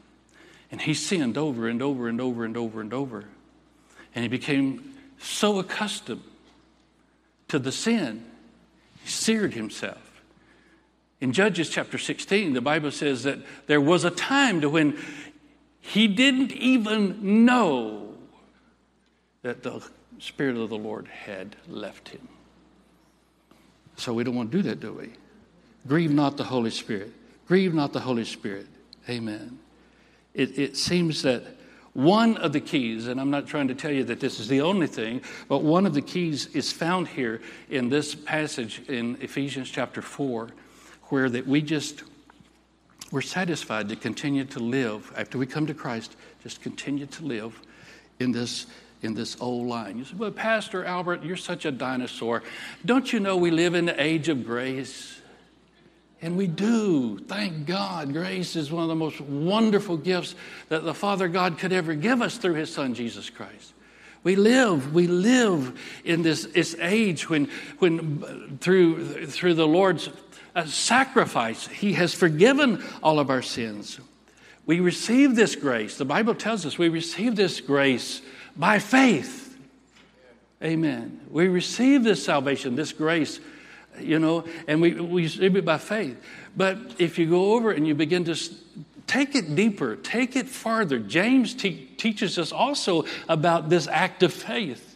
[0.71, 3.25] and he sinned over and over and over and over and over.
[4.15, 6.23] And he became so accustomed
[7.49, 8.25] to the sin,
[9.03, 10.23] he seared himself.
[11.21, 14.97] In Judges chapter 16, the Bible says that there was a time to when
[15.79, 18.08] he didn't even know
[19.41, 19.81] that the
[20.19, 22.27] Spirit of the Lord had left him.
[23.95, 25.09] So we don't want to do that, do we?
[25.87, 27.11] Grieve not the Holy Spirit.
[27.47, 28.67] Grieve not the Holy Spirit.
[29.09, 29.59] Amen.
[30.33, 31.43] It, it seems that
[31.93, 34.61] one of the keys, and I'm not trying to tell you that this is the
[34.61, 39.69] only thing, but one of the keys is found here in this passage in Ephesians
[39.69, 40.49] chapter 4,
[41.05, 42.03] where that we just
[43.11, 47.59] we're satisfied to continue to live after we come to Christ, just continue to live
[48.19, 48.67] in this
[49.01, 49.97] in this old line.
[49.97, 52.43] You say, Well, Pastor Albert, you're such a dinosaur.
[52.85, 55.15] Don't you know we live in the age of grace?
[56.21, 57.17] And we do.
[57.17, 58.11] Thank God.
[58.11, 60.35] Grace is one of the most wonderful gifts
[60.67, 63.73] that the Father God could ever give us through His Son, Jesus Christ.
[64.21, 70.09] We live, we live in this, this age when, when through, through the Lord's
[70.55, 73.97] uh, sacrifice, He has forgiven all of our sins.
[74.65, 75.97] We receive this grace.
[75.97, 78.21] The Bible tells us we receive this grace
[78.59, 79.57] by faith.
[80.61, 81.21] Amen.
[81.31, 83.39] We receive this salvation, this grace,
[83.97, 86.21] you know, and we, we receive it by faith.
[86.57, 88.35] But if you go over and you begin to
[89.07, 94.33] take it deeper, take it farther, James te- teaches us also about this act of
[94.33, 94.88] faith.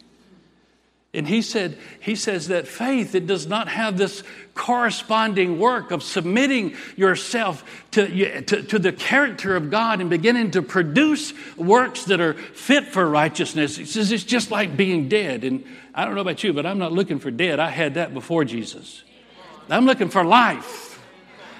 [1.14, 4.24] And he said, he says that faith, it does not have this
[4.54, 10.62] corresponding work of submitting yourself to, to, to, the character of God and beginning to
[10.62, 13.76] produce works that are fit for righteousness.
[13.76, 15.44] He says it's just like being dead.
[15.44, 17.60] And I don't know about you, but I'm not looking for dead.
[17.60, 19.04] I had that before Jesus.
[19.70, 21.00] I'm looking for life.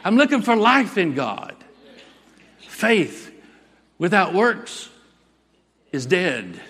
[0.04, 1.54] I'm looking for life in God.
[2.58, 3.32] Faith
[3.98, 4.90] without works
[5.92, 6.60] is dead.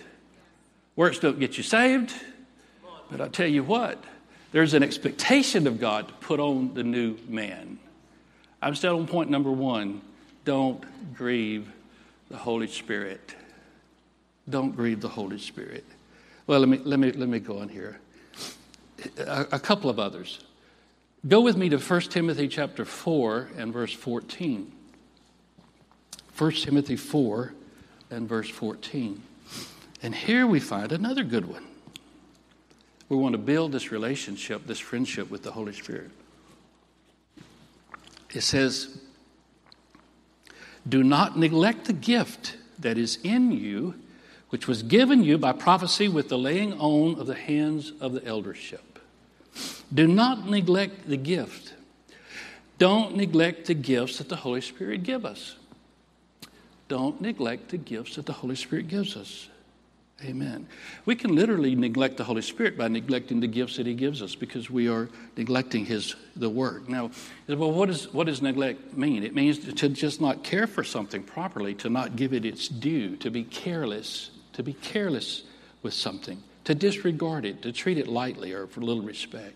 [0.96, 2.12] Works don't get you saved.
[3.16, 4.02] But I tell you what,
[4.50, 7.78] there's an expectation of God to put on the new man.
[8.60, 10.02] I'm still on point number one
[10.44, 10.82] don't
[11.14, 11.70] grieve
[12.28, 13.36] the Holy Spirit.
[14.50, 15.84] Don't grieve the Holy Spirit.
[16.48, 18.00] Well, let me, let me, let me go on here.
[19.18, 20.42] A, a couple of others.
[21.28, 24.72] Go with me to 1 Timothy chapter 4 and verse 14.
[26.36, 27.54] 1 Timothy 4
[28.10, 29.22] and verse 14.
[30.02, 31.64] And here we find another good one.
[33.14, 36.10] We want to build this relationship, this friendship with the Holy Spirit.
[38.30, 39.00] It says,
[40.88, 43.94] Do not neglect the gift that is in you,
[44.48, 48.24] which was given you by prophecy with the laying on of the hands of the
[48.26, 48.98] eldership.
[49.94, 51.74] Do not neglect the gift.
[52.78, 55.54] Don't neglect the gifts that the Holy Spirit gives us.
[56.88, 59.48] Don't neglect the gifts that the Holy Spirit gives us.
[60.24, 60.66] Amen.
[61.04, 64.34] We can literally neglect the Holy Spirit by neglecting the gifts that He gives us
[64.34, 66.88] because we are neglecting His the Word.
[66.88, 67.10] Now,
[67.46, 69.22] well, what, is, what does neglect mean?
[69.22, 73.16] It means to just not care for something properly, to not give it its due,
[73.16, 75.42] to be careless, to be careless
[75.82, 79.54] with something, to disregard it, to treat it lightly or for little respect.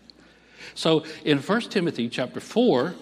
[0.75, 2.93] So, in 1 Timothy chapter four,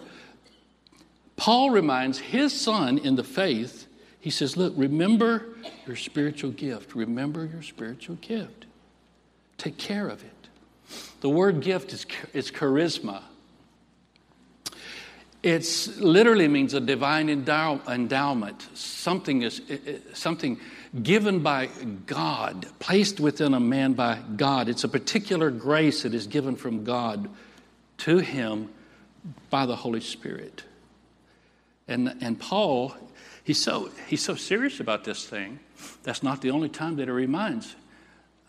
[1.35, 3.86] Paul reminds his son in the faith
[4.19, 5.45] he says, Look, remember
[5.85, 6.95] your spiritual gift.
[6.95, 8.65] Remember your spiritual gift.
[9.57, 10.31] Take care of it.
[11.21, 13.21] The word gift is, is charisma.
[15.43, 18.67] It literally means a divine endow, endowment.
[18.73, 19.61] Something is
[20.13, 20.59] something
[21.03, 21.69] given by
[22.05, 24.67] God, placed within a man by God.
[24.67, 27.29] It's a particular grace that is given from God
[27.99, 28.69] to him
[29.49, 30.63] by the Holy Spirit.
[31.87, 32.95] And, and Paul
[33.47, 35.59] He's so, he's so serious about this thing,
[36.03, 37.77] that's not the only time that he reminds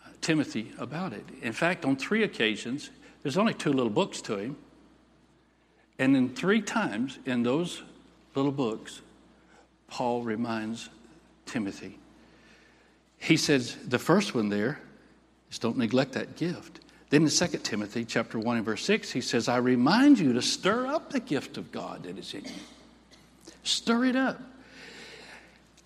[0.05, 1.23] uh, Timothy about it.
[1.41, 2.89] In fact, on three occasions,
[3.23, 4.57] there's only two little books to him.
[5.99, 7.81] And then three times in those
[8.35, 8.99] little books,
[9.87, 10.89] Paul reminds
[11.45, 11.97] Timothy.
[13.19, 14.81] He says, the first one there
[15.49, 16.81] is don't neglect that gift.
[17.09, 20.41] Then in 2 Timothy chapter 1 and verse 6, he says, I remind you to
[20.41, 22.51] stir up the gift of God that is in you.
[23.63, 24.41] Stir it up.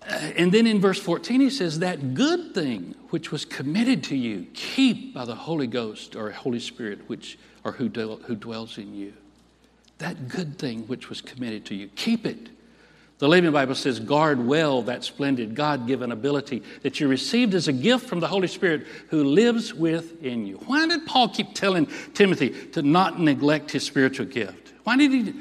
[0.08, 4.16] Uh, and then in verse 14, he says, That good thing which was committed to
[4.16, 8.94] you, keep by the Holy Ghost or Holy Spirit, which, or who, who dwells in
[8.94, 9.14] you.
[9.98, 12.48] That good thing which was committed to you, keep it.
[13.18, 17.68] The Living Bible says, guard well that splendid God given ability that you received as
[17.68, 20.56] a gift from the Holy Spirit who lives within you.
[20.66, 24.72] Why did Paul keep telling Timothy to not neglect his spiritual gift?
[24.82, 25.32] Why did he?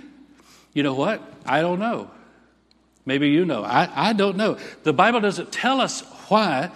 [0.73, 1.21] You know what?
[1.45, 2.11] I don't know.
[3.05, 3.63] Maybe you know.
[3.63, 4.57] I, I don't know.
[4.83, 6.71] The Bible doesn't tell us why.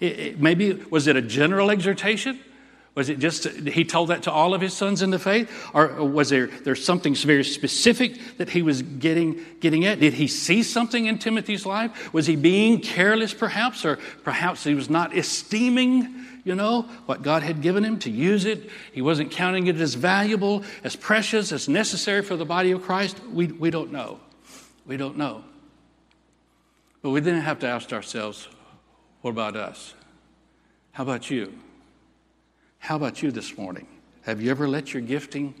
[0.00, 2.38] It, it, maybe, was it a general exhortation?
[2.94, 5.50] Was it just, he told that to all of his sons in the faith?
[5.72, 9.98] Or was there there's something very specific that he was getting, getting at?
[9.98, 12.12] Did he see something in Timothy's life?
[12.12, 13.86] Was he being careless perhaps?
[13.86, 18.44] Or perhaps he was not esteeming, you know, what God had given him to use
[18.44, 18.68] it?
[18.92, 23.18] He wasn't counting it as valuable, as precious, as necessary for the body of Christ?
[23.24, 24.20] We, we don't know.
[24.84, 25.44] We don't know.
[27.02, 28.48] But we then have to ask ourselves,
[29.22, 29.94] what about us?
[30.92, 31.52] How about you?
[32.78, 33.86] How about you this morning?
[34.22, 35.54] Have you ever let your gifting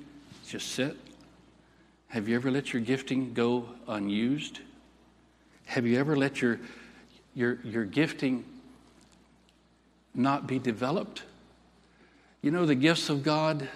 [0.46, 0.96] just sit?
[2.08, 4.60] Have you ever let your gifting go unused?
[5.64, 6.60] Have you ever let your,
[7.34, 8.44] your, your gifting
[10.14, 11.22] not be developed?
[12.40, 13.68] You know, the gifts of God,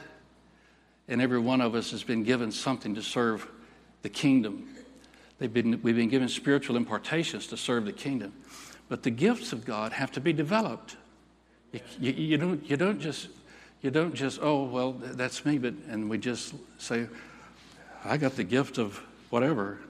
[1.09, 3.49] and every one of us has been given something to serve
[4.03, 4.69] the kingdom.
[5.39, 8.33] They've been, we've been given spiritual impartations to serve the kingdom.
[8.89, 10.97] But the gifts of God have to be developed.
[11.73, 13.29] You, you, you, don't, you, don't just,
[13.83, 17.07] you don't just, oh, well, that's me, but, and we just say,
[18.05, 19.81] I got the gift of whatever.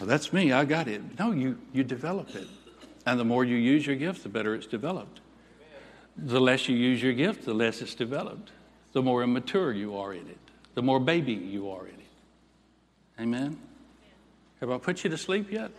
[0.00, 1.02] Well, that's me, I got it.
[1.18, 2.48] No, you, you develop it.
[3.06, 5.20] And the more you use your gift, the better it's developed.
[6.16, 8.50] The less you use your gift, the less it's developed.
[8.92, 10.38] The more immature you are in it,
[10.74, 13.20] the more baby you are in it.
[13.20, 13.58] Amen?
[14.60, 15.70] Have I put you to sleep yet?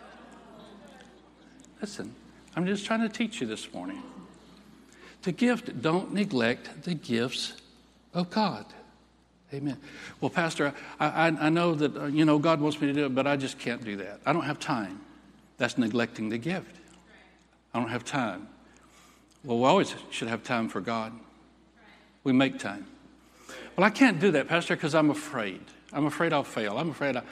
[1.81, 2.13] Listen,
[2.55, 4.01] I'm just trying to teach you this morning.
[5.23, 7.53] The gift, don't neglect the gifts
[8.13, 8.65] of God.
[9.53, 9.77] Amen.
[10.21, 13.05] Well, Pastor, I, I, I know that, uh, you know, God wants me to do
[13.05, 14.19] it, but I just can't do that.
[14.25, 15.01] I don't have time.
[15.57, 16.75] That's neglecting the gift.
[17.73, 18.47] I don't have time.
[19.43, 21.13] Well, we always should have time for God.
[22.23, 22.85] We make time.
[23.75, 25.61] Well, I can't do that, Pastor, because I'm afraid.
[25.91, 26.77] I'm afraid I'll fail.
[26.77, 27.23] I'm afraid I,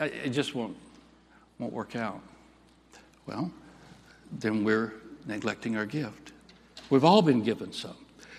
[0.00, 0.76] I, it just won't,
[1.58, 2.20] won't work out.
[3.26, 3.50] Well,
[4.32, 4.92] then we're
[5.26, 6.32] neglecting our gift.
[6.90, 7.96] We've all been given some.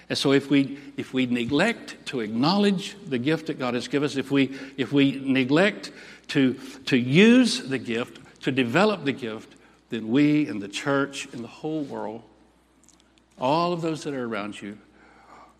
[0.09, 4.05] And so if we, if we neglect to acknowledge the gift that God has given
[4.05, 5.91] us, if we, if we neglect
[6.29, 6.53] to,
[6.85, 9.55] to use the gift, to develop the gift,
[9.89, 12.21] then we and the church and the whole world,
[13.37, 14.77] all of those that are around you,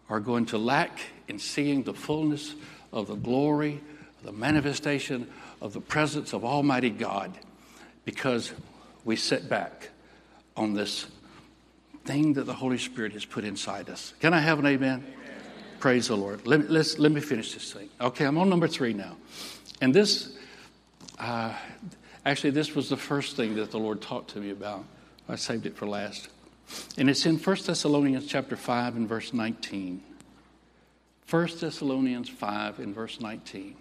[0.09, 2.55] are going to lack in seeing the fullness
[2.93, 3.81] of the glory,
[4.23, 5.29] the manifestation
[5.61, 7.37] of the presence of Almighty God
[8.07, 8.53] because
[9.03, 9.89] we sit back
[10.55, 11.07] on this
[12.05, 14.13] thing that the Holy Spirit has put inside us.
[14.21, 15.03] Can I have an amen?
[15.05, 15.15] amen.
[15.81, 16.47] Praise the Lord.
[16.47, 17.89] Let me, let's, let me finish this thing.
[17.99, 19.17] Okay, I'm on number three now.
[19.81, 20.37] And this,
[21.19, 21.53] uh,
[22.25, 24.85] actually, this was the first thing that the Lord talked to me about.
[25.27, 26.29] I saved it for last.
[26.97, 30.01] And it's in 1 Thessalonians chapter 5 and verse 19.
[31.29, 33.75] 1 Thessalonians 5 and verse 19.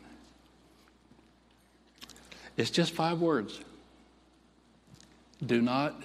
[2.57, 3.61] It's just five words.
[5.45, 6.03] Do not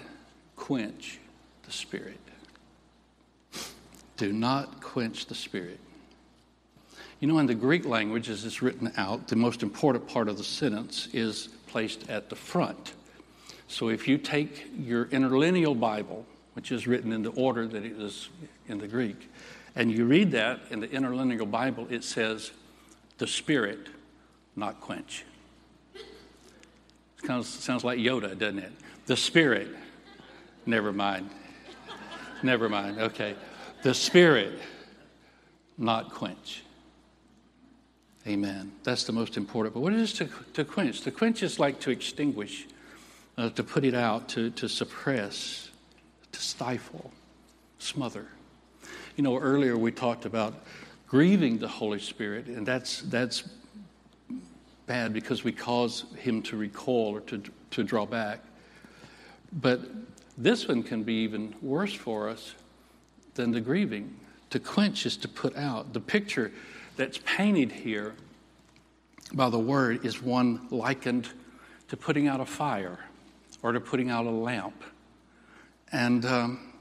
[0.56, 1.20] quench
[1.64, 2.20] the Spirit.
[4.18, 5.80] Do not quench the Spirit.
[7.20, 10.38] You know, in the Greek language, as it's written out, the most important part of
[10.38, 12.94] the sentence is placed at the front.
[13.68, 17.94] So if you take your interlineal Bible, which is written in the order that it
[17.94, 18.30] is
[18.68, 19.30] in the Greek,
[19.76, 22.52] and you read that in the interlineal Bible, it says,
[23.18, 23.88] the Spirit,
[24.56, 25.24] not quench.
[25.96, 26.04] It
[27.24, 28.74] kind of sounds like Yoda, doesn't it?
[29.06, 29.70] The Spirit,
[30.66, 31.30] never mind.
[32.44, 33.00] Never mind.
[33.00, 33.36] Okay.
[33.84, 34.60] The Spirit,
[35.78, 36.64] not quench.
[38.28, 38.72] Amen.
[38.84, 39.74] That's the most important.
[39.74, 41.02] But what is to, to quench?
[41.02, 42.68] To quench is like to extinguish,
[43.38, 45.72] uh, to put it out, to, to suppress,
[46.32, 47.12] to stifle,
[47.80, 48.28] smother.
[49.16, 50.54] You know, earlier we talked about
[51.08, 53.44] grieving the Holy Spirit, and that's, that's
[54.86, 58.42] bad because we cause him to recoil or to, to draw back.
[59.54, 59.82] But
[60.38, 62.56] this one can be even worse for us
[63.36, 64.18] than the grieving.
[64.52, 65.94] To quench is to put out.
[65.94, 66.52] The picture
[66.98, 68.16] that's painted here
[69.34, 71.30] by the word is one likened
[71.88, 73.00] to putting out a fire
[73.64, 74.84] or to putting out a lamp.
[75.92, 76.74] And um,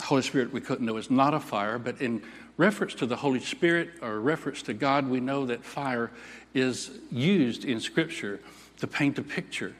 [0.00, 2.22] Holy Spirit, we couldn't know is not a fire, but in
[2.56, 6.10] reference to the Holy Spirit or reference to God, we know that fire
[6.54, 8.40] is used in Scripture
[8.78, 9.74] to paint a picture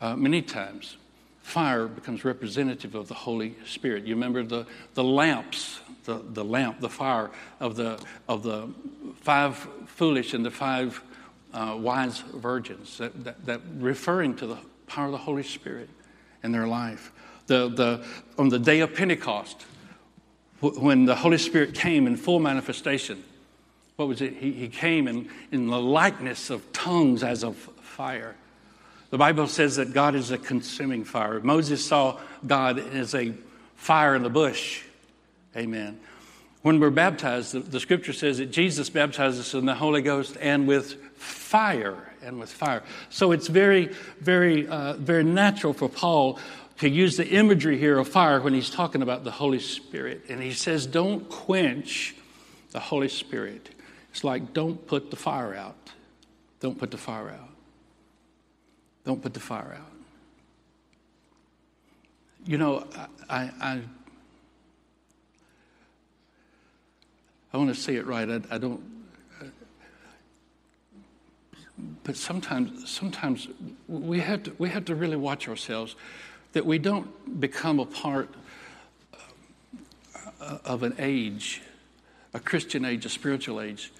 [0.00, 0.96] uh, many times
[1.42, 4.04] fire becomes representative of the Holy Spirit.
[4.04, 8.68] You remember the, the lamps, the, the lamp, the fire of the, of the
[9.20, 11.02] five foolish and the five
[11.52, 15.88] uh, wise virgins, that, that, that, referring to the power of the Holy Spirit
[16.42, 17.12] in their life.
[17.46, 18.06] The, the,
[18.38, 19.66] on the day of Pentecost,
[20.60, 23.24] when the Holy Spirit came in full manifestation,
[23.96, 24.34] what was it?
[24.34, 28.36] He, he came in, in the likeness of tongues as of fire.
[29.10, 31.40] The Bible says that God is a consuming fire.
[31.40, 33.34] Moses saw God as a
[33.76, 34.82] fire in the bush.
[35.56, 36.00] Amen.
[36.62, 40.36] When we're baptized, the, the scripture says that Jesus baptizes us in the Holy Ghost
[40.40, 42.06] and with fire.
[42.22, 42.82] And with fire.
[43.08, 43.86] So it's very,
[44.20, 46.38] very, uh, very natural for Paul
[46.78, 50.26] to use the imagery here of fire when he's talking about the Holy Spirit.
[50.28, 52.14] And he says, don't quench
[52.72, 53.70] the Holy Spirit.
[54.10, 55.76] It's like, don't put the fire out.
[56.60, 57.49] Don't put the fire out.
[59.04, 59.92] Don't put the fire out.
[62.46, 62.86] You know,
[63.28, 63.80] I, I,
[67.52, 68.28] I want to say it right.
[68.28, 68.80] I, I don't.
[72.04, 73.48] but sometimes, sometimes
[73.88, 75.96] we have to, we have to really watch ourselves
[76.52, 78.28] that we don't become a part
[80.40, 81.62] uh, of an age,
[82.34, 83.92] a Christian age, a spiritual age,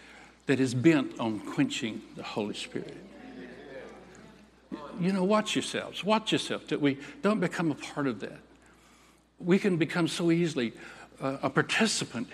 [0.47, 2.97] that is bent on quenching the Holy Spirit.
[5.01, 6.05] You know, watch yourselves.
[6.05, 8.39] Watch yourself that we don't become a part of that.
[9.39, 10.73] We can become so easily
[11.21, 12.29] uh, a participant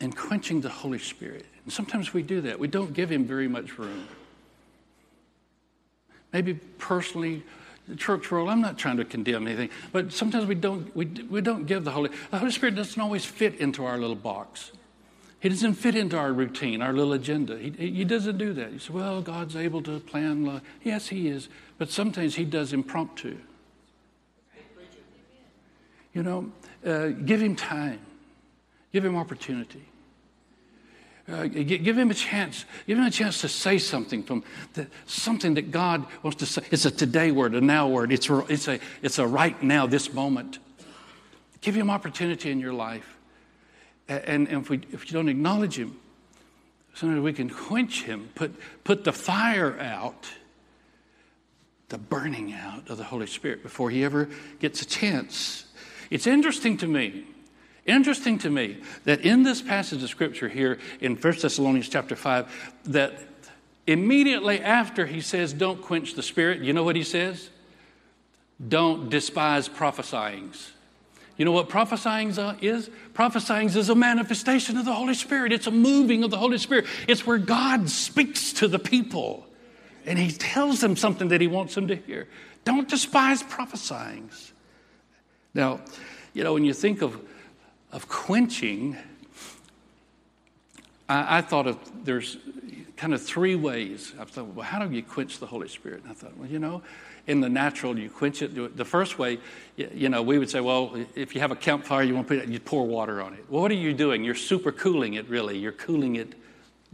[0.00, 1.44] in quenching the Holy Spirit.
[1.64, 2.58] And sometimes we do that.
[2.58, 4.08] We don't give Him very much room.
[6.32, 7.42] Maybe personally,
[7.96, 11.66] church world, I'm not trying to condemn anything, but sometimes we don't, we, we don't
[11.66, 14.72] give the Holy, the Holy Spirit doesn't always fit into our little box.
[15.40, 17.58] He doesn't fit into our routine, our little agenda.
[17.58, 18.72] He, he doesn't do that.
[18.72, 20.44] You say, well, God's able to plan.
[20.44, 20.62] Life.
[20.82, 21.48] Yes, He is.
[21.78, 23.38] But sometimes He does impromptu.
[26.12, 26.52] You know,
[26.84, 28.00] uh, give Him time,
[28.92, 29.86] give Him opportunity.
[31.30, 32.64] Uh, give him a chance.
[32.88, 34.42] Give him a chance to say something from
[34.74, 36.62] the, something that God wants to say.
[36.72, 38.10] It's a today word, a now word.
[38.10, 40.58] It's a, it's a, it's a right now, this moment.
[41.60, 43.19] Give him opportunity in your life.
[44.10, 45.96] And, if, we, if you don't acknowledge him,
[46.94, 48.54] sometimes we can quench him, put,
[48.84, 50.28] put the fire out,
[51.88, 55.64] the burning out of the Holy Spirit before he ever gets a chance.
[56.10, 57.24] It's interesting to me
[57.86, 62.74] Interesting to me that in this passage of scripture here in 1 Thessalonians chapter 5,
[62.84, 63.18] that
[63.86, 67.50] immediately after he says, Don't quench the spirit, you know what he says?
[68.66, 70.70] Don't despise prophesyings.
[71.40, 72.90] You know what prophesying uh, is?
[73.14, 75.54] Prophesying is a manifestation of the Holy Spirit.
[75.54, 76.84] It's a moving of the Holy Spirit.
[77.08, 79.46] It's where God speaks to the people
[80.04, 82.28] and He tells them something that He wants them to hear.
[82.64, 84.28] Don't despise prophesying.
[85.54, 85.80] Now,
[86.34, 87.18] you know, when you think of
[87.90, 88.98] of quenching,
[91.08, 92.36] I, I, thought of there's
[92.98, 94.12] kind of three ways.
[94.20, 96.02] I thought, well, how do you quench the Holy Spirit?
[96.02, 96.82] And I thought, well, you know,
[97.26, 98.76] in the natural, you quench it.
[98.76, 99.38] The first way,
[99.76, 102.42] you know, we would say, well, if you have a campfire, you want to put
[102.42, 103.44] it, you pour water on it.
[103.48, 104.24] Well, what are you doing?
[104.24, 105.58] You're super cooling it, really.
[105.58, 106.34] You're cooling it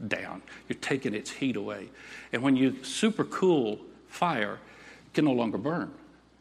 [0.09, 0.43] down.
[0.69, 1.89] You're taking its heat away.
[2.33, 4.59] And when you super cool fire,
[5.07, 5.93] it can no longer burn.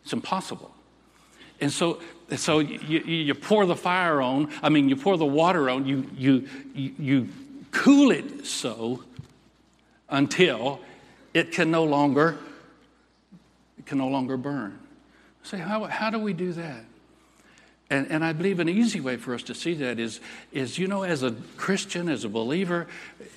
[0.03, 0.73] It's impossible.
[1.61, 2.01] And so,
[2.35, 6.09] so you, you pour the fire on, I mean, you pour the water on, you,
[6.17, 7.29] you, you
[7.71, 9.03] cool it so
[10.09, 10.79] until
[11.33, 12.37] it can no longer,
[13.85, 14.79] can no longer burn.
[15.43, 16.85] Say, how, how do we do that?
[17.91, 20.19] And, and I believe an easy way for us to see that is,
[20.51, 22.87] is, you know, as a Christian, as a believer,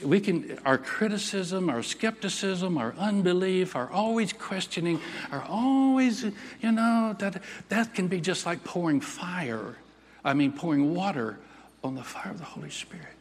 [0.03, 7.14] we can, our criticism, our skepticism, our unbelief, our always questioning, are always, you know,
[7.18, 9.76] that, that can be just like pouring fire.
[10.24, 11.38] I mean, pouring water
[11.84, 13.17] on the fire of the Holy Spirit.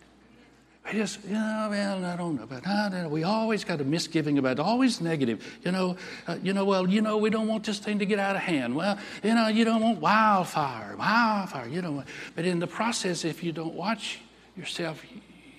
[0.88, 3.10] We just, you know, well, I don't know, but I know.
[3.10, 5.60] we always got a misgiving about it, always negative.
[5.66, 8.20] You know, uh, you know, well, you know, we don't want this thing to get
[8.20, 8.74] out of hand.
[8.74, 11.68] Well, you know, you don't want wildfire, wildfire.
[11.68, 12.04] You know,
[12.36, 14.20] but in the process, if you don't watch
[14.56, 15.04] yourself,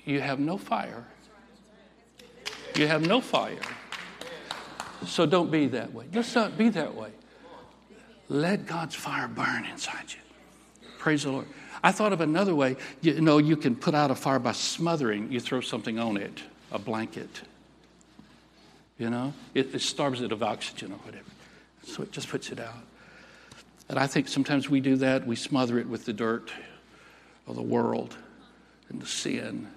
[0.07, 1.05] you have no fire.
[2.75, 3.61] You have no fire.
[5.07, 6.07] So don't be that way.
[6.13, 7.11] Let's not be that way.
[8.31, 10.89] Let God's fire burn inside you.
[10.99, 11.47] Praise the Lord.
[11.83, 12.77] I thought of another way.
[13.01, 15.31] You know, you can put out a fire by smothering.
[15.31, 17.43] You throw something on it, a blanket.
[18.99, 21.25] You know, it, it starves it of oxygen or whatever.
[21.85, 22.85] So it just puts it out.
[23.89, 25.27] And I think sometimes we do that.
[25.27, 26.51] We smother it with the dirt
[27.47, 28.17] of the world
[28.91, 29.69] and the sin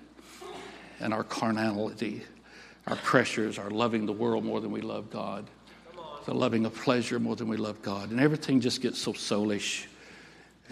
[0.99, 2.23] and our carnality,
[2.87, 5.47] our pressures, our loving the world more than we love God,
[6.25, 8.11] the loving of pleasure more than we love God.
[8.11, 9.85] And everything just gets so soulish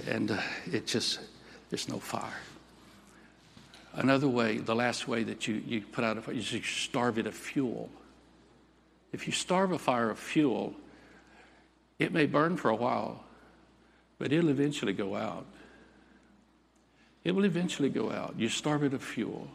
[0.07, 0.37] and uh,
[0.71, 1.19] it just,
[1.69, 2.41] there's no fire.
[3.93, 7.17] Another way, the last way that you, you put out a fire is you starve
[7.17, 7.89] it of fuel.
[9.11, 10.73] If you starve a fire of fuel,
[11.97, 13.23] it may burn for a while,
[14.19, 15.45] but it'll eventually go out.
[17.23, 18.35] It will eventually go out.
[18.37, 19.47] You starve it of fuel.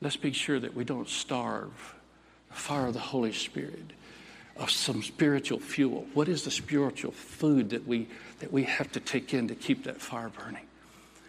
[0.00, 1.94] Let's be sure that we don't starve
[2.48, 3.92] the fire of the Holy Spirit
[4.58, 6.06] of some spiritual fuel.
[6.14, 8.08] What is the spiritual food that we,
[8.40, 10.66] that we have to take in to keep that fire burning?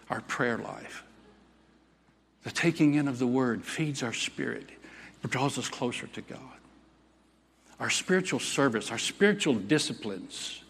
[0.09, 1.03] Our prayer life.
[2.43, 4.67] The taking in of the word feeds our spirit,
[5.23, 6.39] it draws us closer to God.
[7.79, 10.61] Our spiritual service, our spiritual disciplines,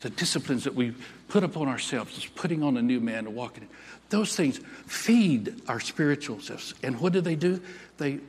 [0.00, 0.94] the disciplines that we
[1.28, 3.68] put upon ourselves, is putting on a new man and walking in.
[4.10, 6.74] Those things feed our spiritual selves.
[6.82, 7.60] And what do they do?
[7.98, 8.20] They,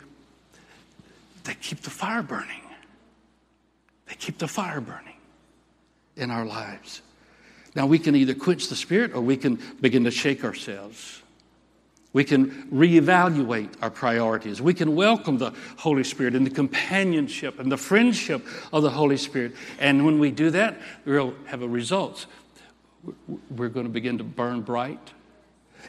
[1.43, 2.61] they keep the fire burning.
[4.07, 5.15] They keep the fire burning
[6.15, 7.01] in our lives.
[7.75, 11.21] Now, we can either quench the spirit or we can begin to shake ourselves.
[12.13, 14.61] We can reevaluate our priorities.
[14.61, 19.17] We can welcome the Holy Spirit and the companionship and the friendship of the Holy
[19.17, 19.53] Spirit.
[19.79, 22.25] And when we do that, we'll have a result.
[23.49, 25.11] We're going to begin to burn bright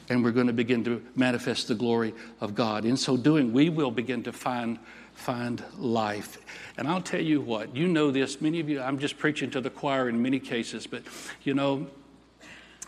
[0.08, 2.84] and we're going to begin to manifest the glory of God.
[2.84, 4.78] In so doing, we will begin to find,
[5.16, 6.38] find life.
[6.76, 9.60] And I'll tell you what, you know this, many of you, I'm just preaching to
[9.60, 11.02] the choir in many cases, but
[11.42, 11.86] you know,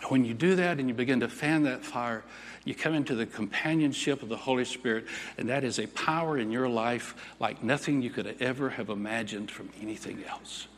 [0.08, 2.22] when you do that and you begin to fan that fire,
[2.64, 5.06] you come into the companionship of the Holy Spirit,
[5.38, 9.50] and that is a power in your life like nothing you could ever have imagined
[9.50, 10.68] from anything else.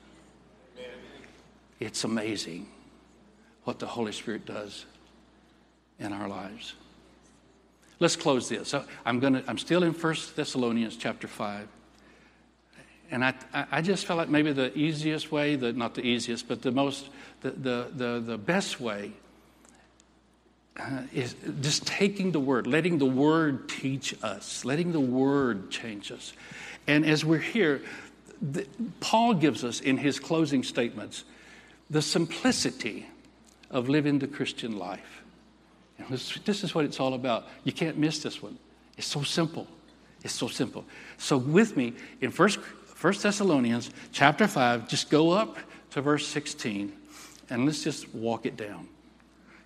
[1.80, 2.68] It's amazing
[3.64, 4.86] what the Holy Spirit does
[5.98, 6.74] in our lives.
[8.00, 8.74] Let's close this.
[9.04, 11.68] I'm, gonna, I'm still in 1 Thessalonians chapter 5.
[13.10, 16.62] And I, I just felt like maybe the easiest way, the, not the easiest, but
[16.62, 17.08] the most,
[17.42, 19.12] the, the, the, the best way
[20.78, 26.10] uh, is just taking the word, letting the word teach us, letting the word change
[26.10, 26.32] us.
[26.86, 27.82] And as we're here,
[28.40, 28.66] the,
[29.00, 31.24] Paul gives us in his closing statements
[31.90, 33.08] the simplicity
[33.70, 35.19] of living the Christian life.
[36.08, 37.46] This, this is what it's all about.
[37.64, 38.58] You can't miss this one.
[38.96, 39.66] It's so simple.
[40.22, 40.84] It's so simple.
[41.18, 45.56] So, with me in First, First Thessalonians chapter 5, just go up
[45.90, 46.92] to verse 16
[47.48, 48.88] and let's just walk it down.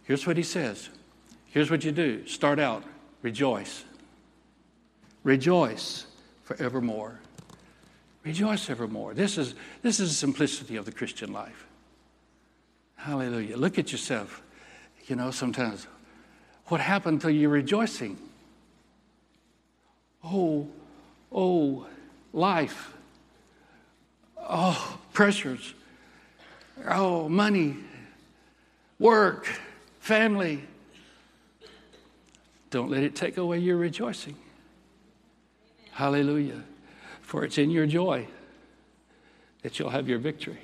[0.05, 0.89] Here's what he says
[1.47, 2.85] Here's what you do start out,
[3.23, 3.85] rejoice.
[5.23, 6.07] Rejoice
[6.43, 7.19] forevermore.
[8.25, 9.15] Rejoice evermore.
[9.15, 11.67] This is, this is the simplicity of the Christian life.
[12.97, 13.57] Hallelujah.
[13.57, 14.43] Look at yourself.
[15.07, 15.87] You know, sometimes,
[16.67, 18.19] what happened to your rejoicing?
[20.25, 20.69] Oh,
[21.31, 21.87] oh,
[22.33, 22.93] life.
[24.39, 25.75] Oh, pressures.
[26.89, 27.77] Oh, money,
[28.99, 29.49] work,
[30.01, 30.63] family.
[32.71, 34.37] Don't let it take away your rejoicing.
[35.93, 36.63] Hallelujah.
[37.21, 38.27] For it's in your joy
[39.63, 40.59] that you'll have your victory.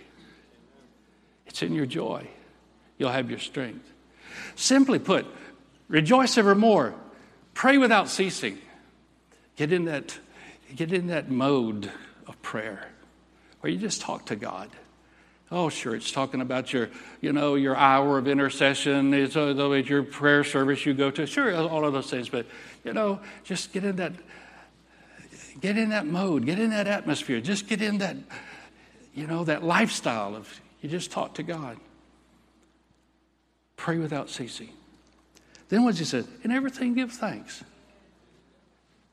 [1.47, 2.27] It's in your joy
[3.01, 3.91] you'll have your strength.
[4.55, 5.27] Simply put,
[5.91, 6.95] rejoice evermore.
[7.53, 8.59] Pray without ceasing.
[9.57, 10.19] Get in that,
[10.75, 11.91] get in that mode
[12.27, 12.89] of prayer
[13.61, 14.71] where you just talk to God.
[15.53, 19.13] Oh, sure, it's talking about your, you know, your hour of intercession.
[19.13, 19.53] It's uh,
[19.85, 21.27] your prayer service you go to.
[21.27, 22.29] Sure, all of those things.
[22.29, 22.47] But,
[22.85, 24.13] you know, just get in that,
[25.61, 27.41] get in that mode, get in that atmosphere.
[27.41, 28.17] Just get in that,
[29.13, 31.77] you know, that lifestyle of you just talk to God.
[33.77, 34.71] Pray without ceasing.
[35.71, 37.65] Then what he said, in everything give thanks.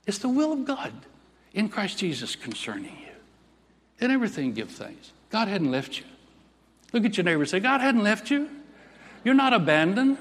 [0.06, 0.92] It's the will of God
[1.54, 4.06] in Christ Jesus concerning you.
[4.06, 5.12] In everything give thanks.
[5.30, 6.06] God hadn't left you.
[6.94, 8.50] Look at your neighbor and say, God hadn't left you.
[9.24, 10.18] You're not abandoned.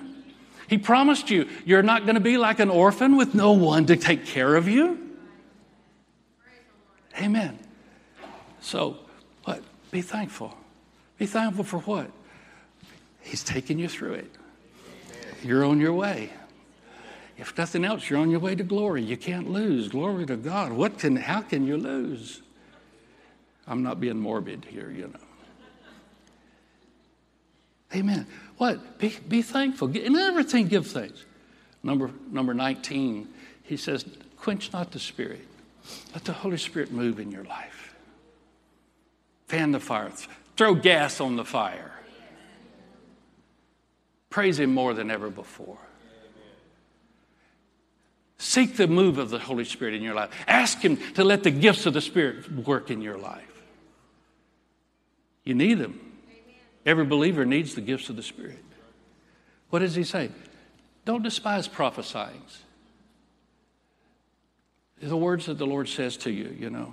[0.69, 3.97] He promised you you're not going to be like an orphan with no one to
[3.97, 5.17] take care of you.
[7.19, 7.59] Amen.
[8.61, 8.99] So,
[9.45, 9.63] what?
[9.91, 10.55] Be thankful.
[11.19, 12.11] Be thankful for what?
[13.23, 14.31] He's taking you through it.
[15.47, 16.31] You're on your way.
[17.39, 19.03] If nothing else, you're on your way to glory.
[19.03, 19.89] You can't lose.
[19.89, 20.73] Glory to God.
[20.73, 22.43] What can how can you lose?
[23.67, 25.21] I'm not being morbid here, you know.
[27.95, 28.27] Amen.
[28.59, 28.99] What?
[28.99, 29.95] Be, be thankful.
[29.97, 31.25] In everything, give thanks.
[31.83, 33.29] Number, number 19,
[33.63, 34.05] he says,
[34.39, 35.47] quench not the spirit.
[36.13, 37.95] Let the Holy Spirit move in your life.
[39.47, 40.11] Fan the fire.
[40.57, 41.93] Throw gas on the fire.
[44.37, 45.79] Praise Him more than ever before.
[48.37, 50.29] Seek the move of the Holy Spirit in your life.
[50.47, 53.63] Ask Him to let the gifts of the Spirit work in your life.
[55.43, 55.99] You need them.
[56.85, 58.63] Every believer needs the gifts of the Spirit.
[59.71, 60.29] What does he say?
[61.07, 62.43] Don't despise prophesying.
[65.01, 66.93] The words that the Lord says to you, you know.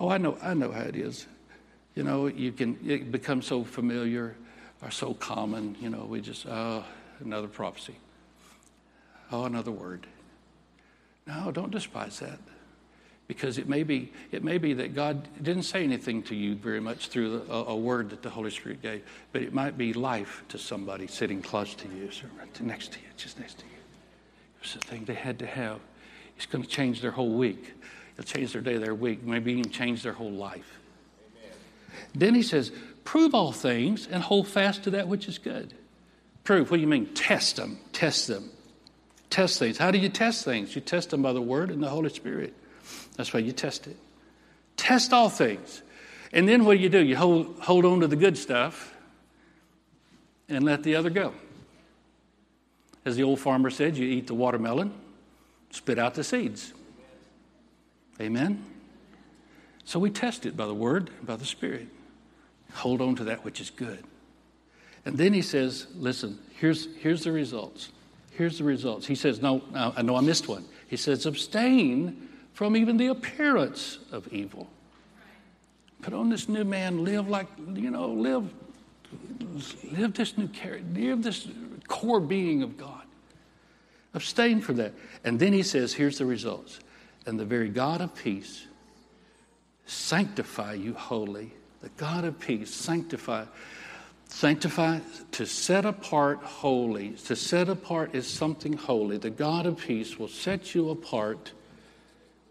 [0.00, 1.24] Oh, I know, I know how it is.
[1.94, 4.34] You know, you can it becomes so familiar
[4.82, 6.84] or so common, you know, we just, oh,
[7.20, 7.96] another prophecy.
[9.30, 10.06] Oh, another word.
[11.26, 12.38] No, don't despise that
[13.28, 16.80] because it may be it may be that God didn't say anything to you very
[16.80, 19.02] much through a, a, word that the Holy Spirit gave,
[19.32, 23.06] but it might be life to somebody sitting close to you, right next to you,
[23.16, 23.70] just next to you.
[24.58, 25.80] It was the thing they had to have.
[26.36, 27.72] It's going to change their whole week.
[28.18, 30.78] It'll change their day, their week, maybe even change their whole life.
[31.40, 31.56] Amen.
[32.14, 32.72] Then he says,
[33.04, 35.74] "Prove all things and hold fast to that which is good."
[36.44, 36.70] Prove.
[36.70, 37.06] What do you mean?
[37.14, 37.78] Test them.
[37.92, 38.50] Test them.
[39.30, 39.78] Test things.
[39.78, 40.74] How do you test things?
[40.74, 42.54] You test them by the Word and the Holy Spirit.
[43.16, 43.96] That's why you test it.
[44.76, 45.82] Test all things.
[46.32, 47.02] And then what do you do?
[47.02, 48.94] You hold, hold on to the good stuff
[50.48, 51.32] and let the other go.
[53.04, 54.92] As the old farmer said, you eat the watermelon,
[55.70, 56.72] spit out the seeds.
[58.20, 58.64] Amen?
[59.84, 61.88] So we test it by the Word, by the Spirit.
[62.74, 64.04] Hold on to that which is good.
[65.04, 67.90] And then he says, listen, here's, here's the results.
[68.30, 69.06] Here's the results.
[69.06, 70.64] He says, no, I know I missed one.
[70.88, 74.70] He says, abstain from even the appearance of evil.
[76.02, 78.52] Put on this new man, live like, you know, live,
[79.92, 81.48] live this new character, live this
[81.88, 83.02] core being of God.
[84.14, 84.92] Abstain from that.
[85.24, 86.80] And then he says, here's the results.
[87.26, 88.66] And the very God of peace
[89.86, 91.52] sanctify you wholly.
[91.82, 93.44] The God of peace sanctify.
[94.28, 95.00] Sanctify,
[95.32, 97.10] to set apart holy.
[97.26, 99.18] To set apart is something holy.
[99.18, 101.52] The God of peace will set you apart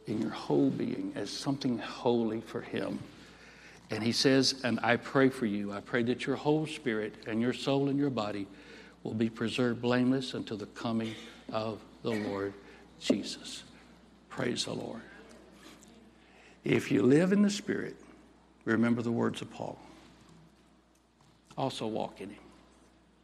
[0.05, 2.99] in your whole being as something holy for Him.
[3.89, 5.71] And He says, And I pray for you.
[5.71, 8.47] I pray that your whole spirit and your soul and your body
[9.03, 11.15] will be preserved blameless until the coming
[11.51, 12.53] of the Lord
[12.99, 13.63] Jesus.
[14.29, 15.01] Praise the Lord.
[16.63, 17.95] If you live in the Spirit,
[18.65, 19.77] remember the words of Paul
[21.57, 22.50] also walk in Him.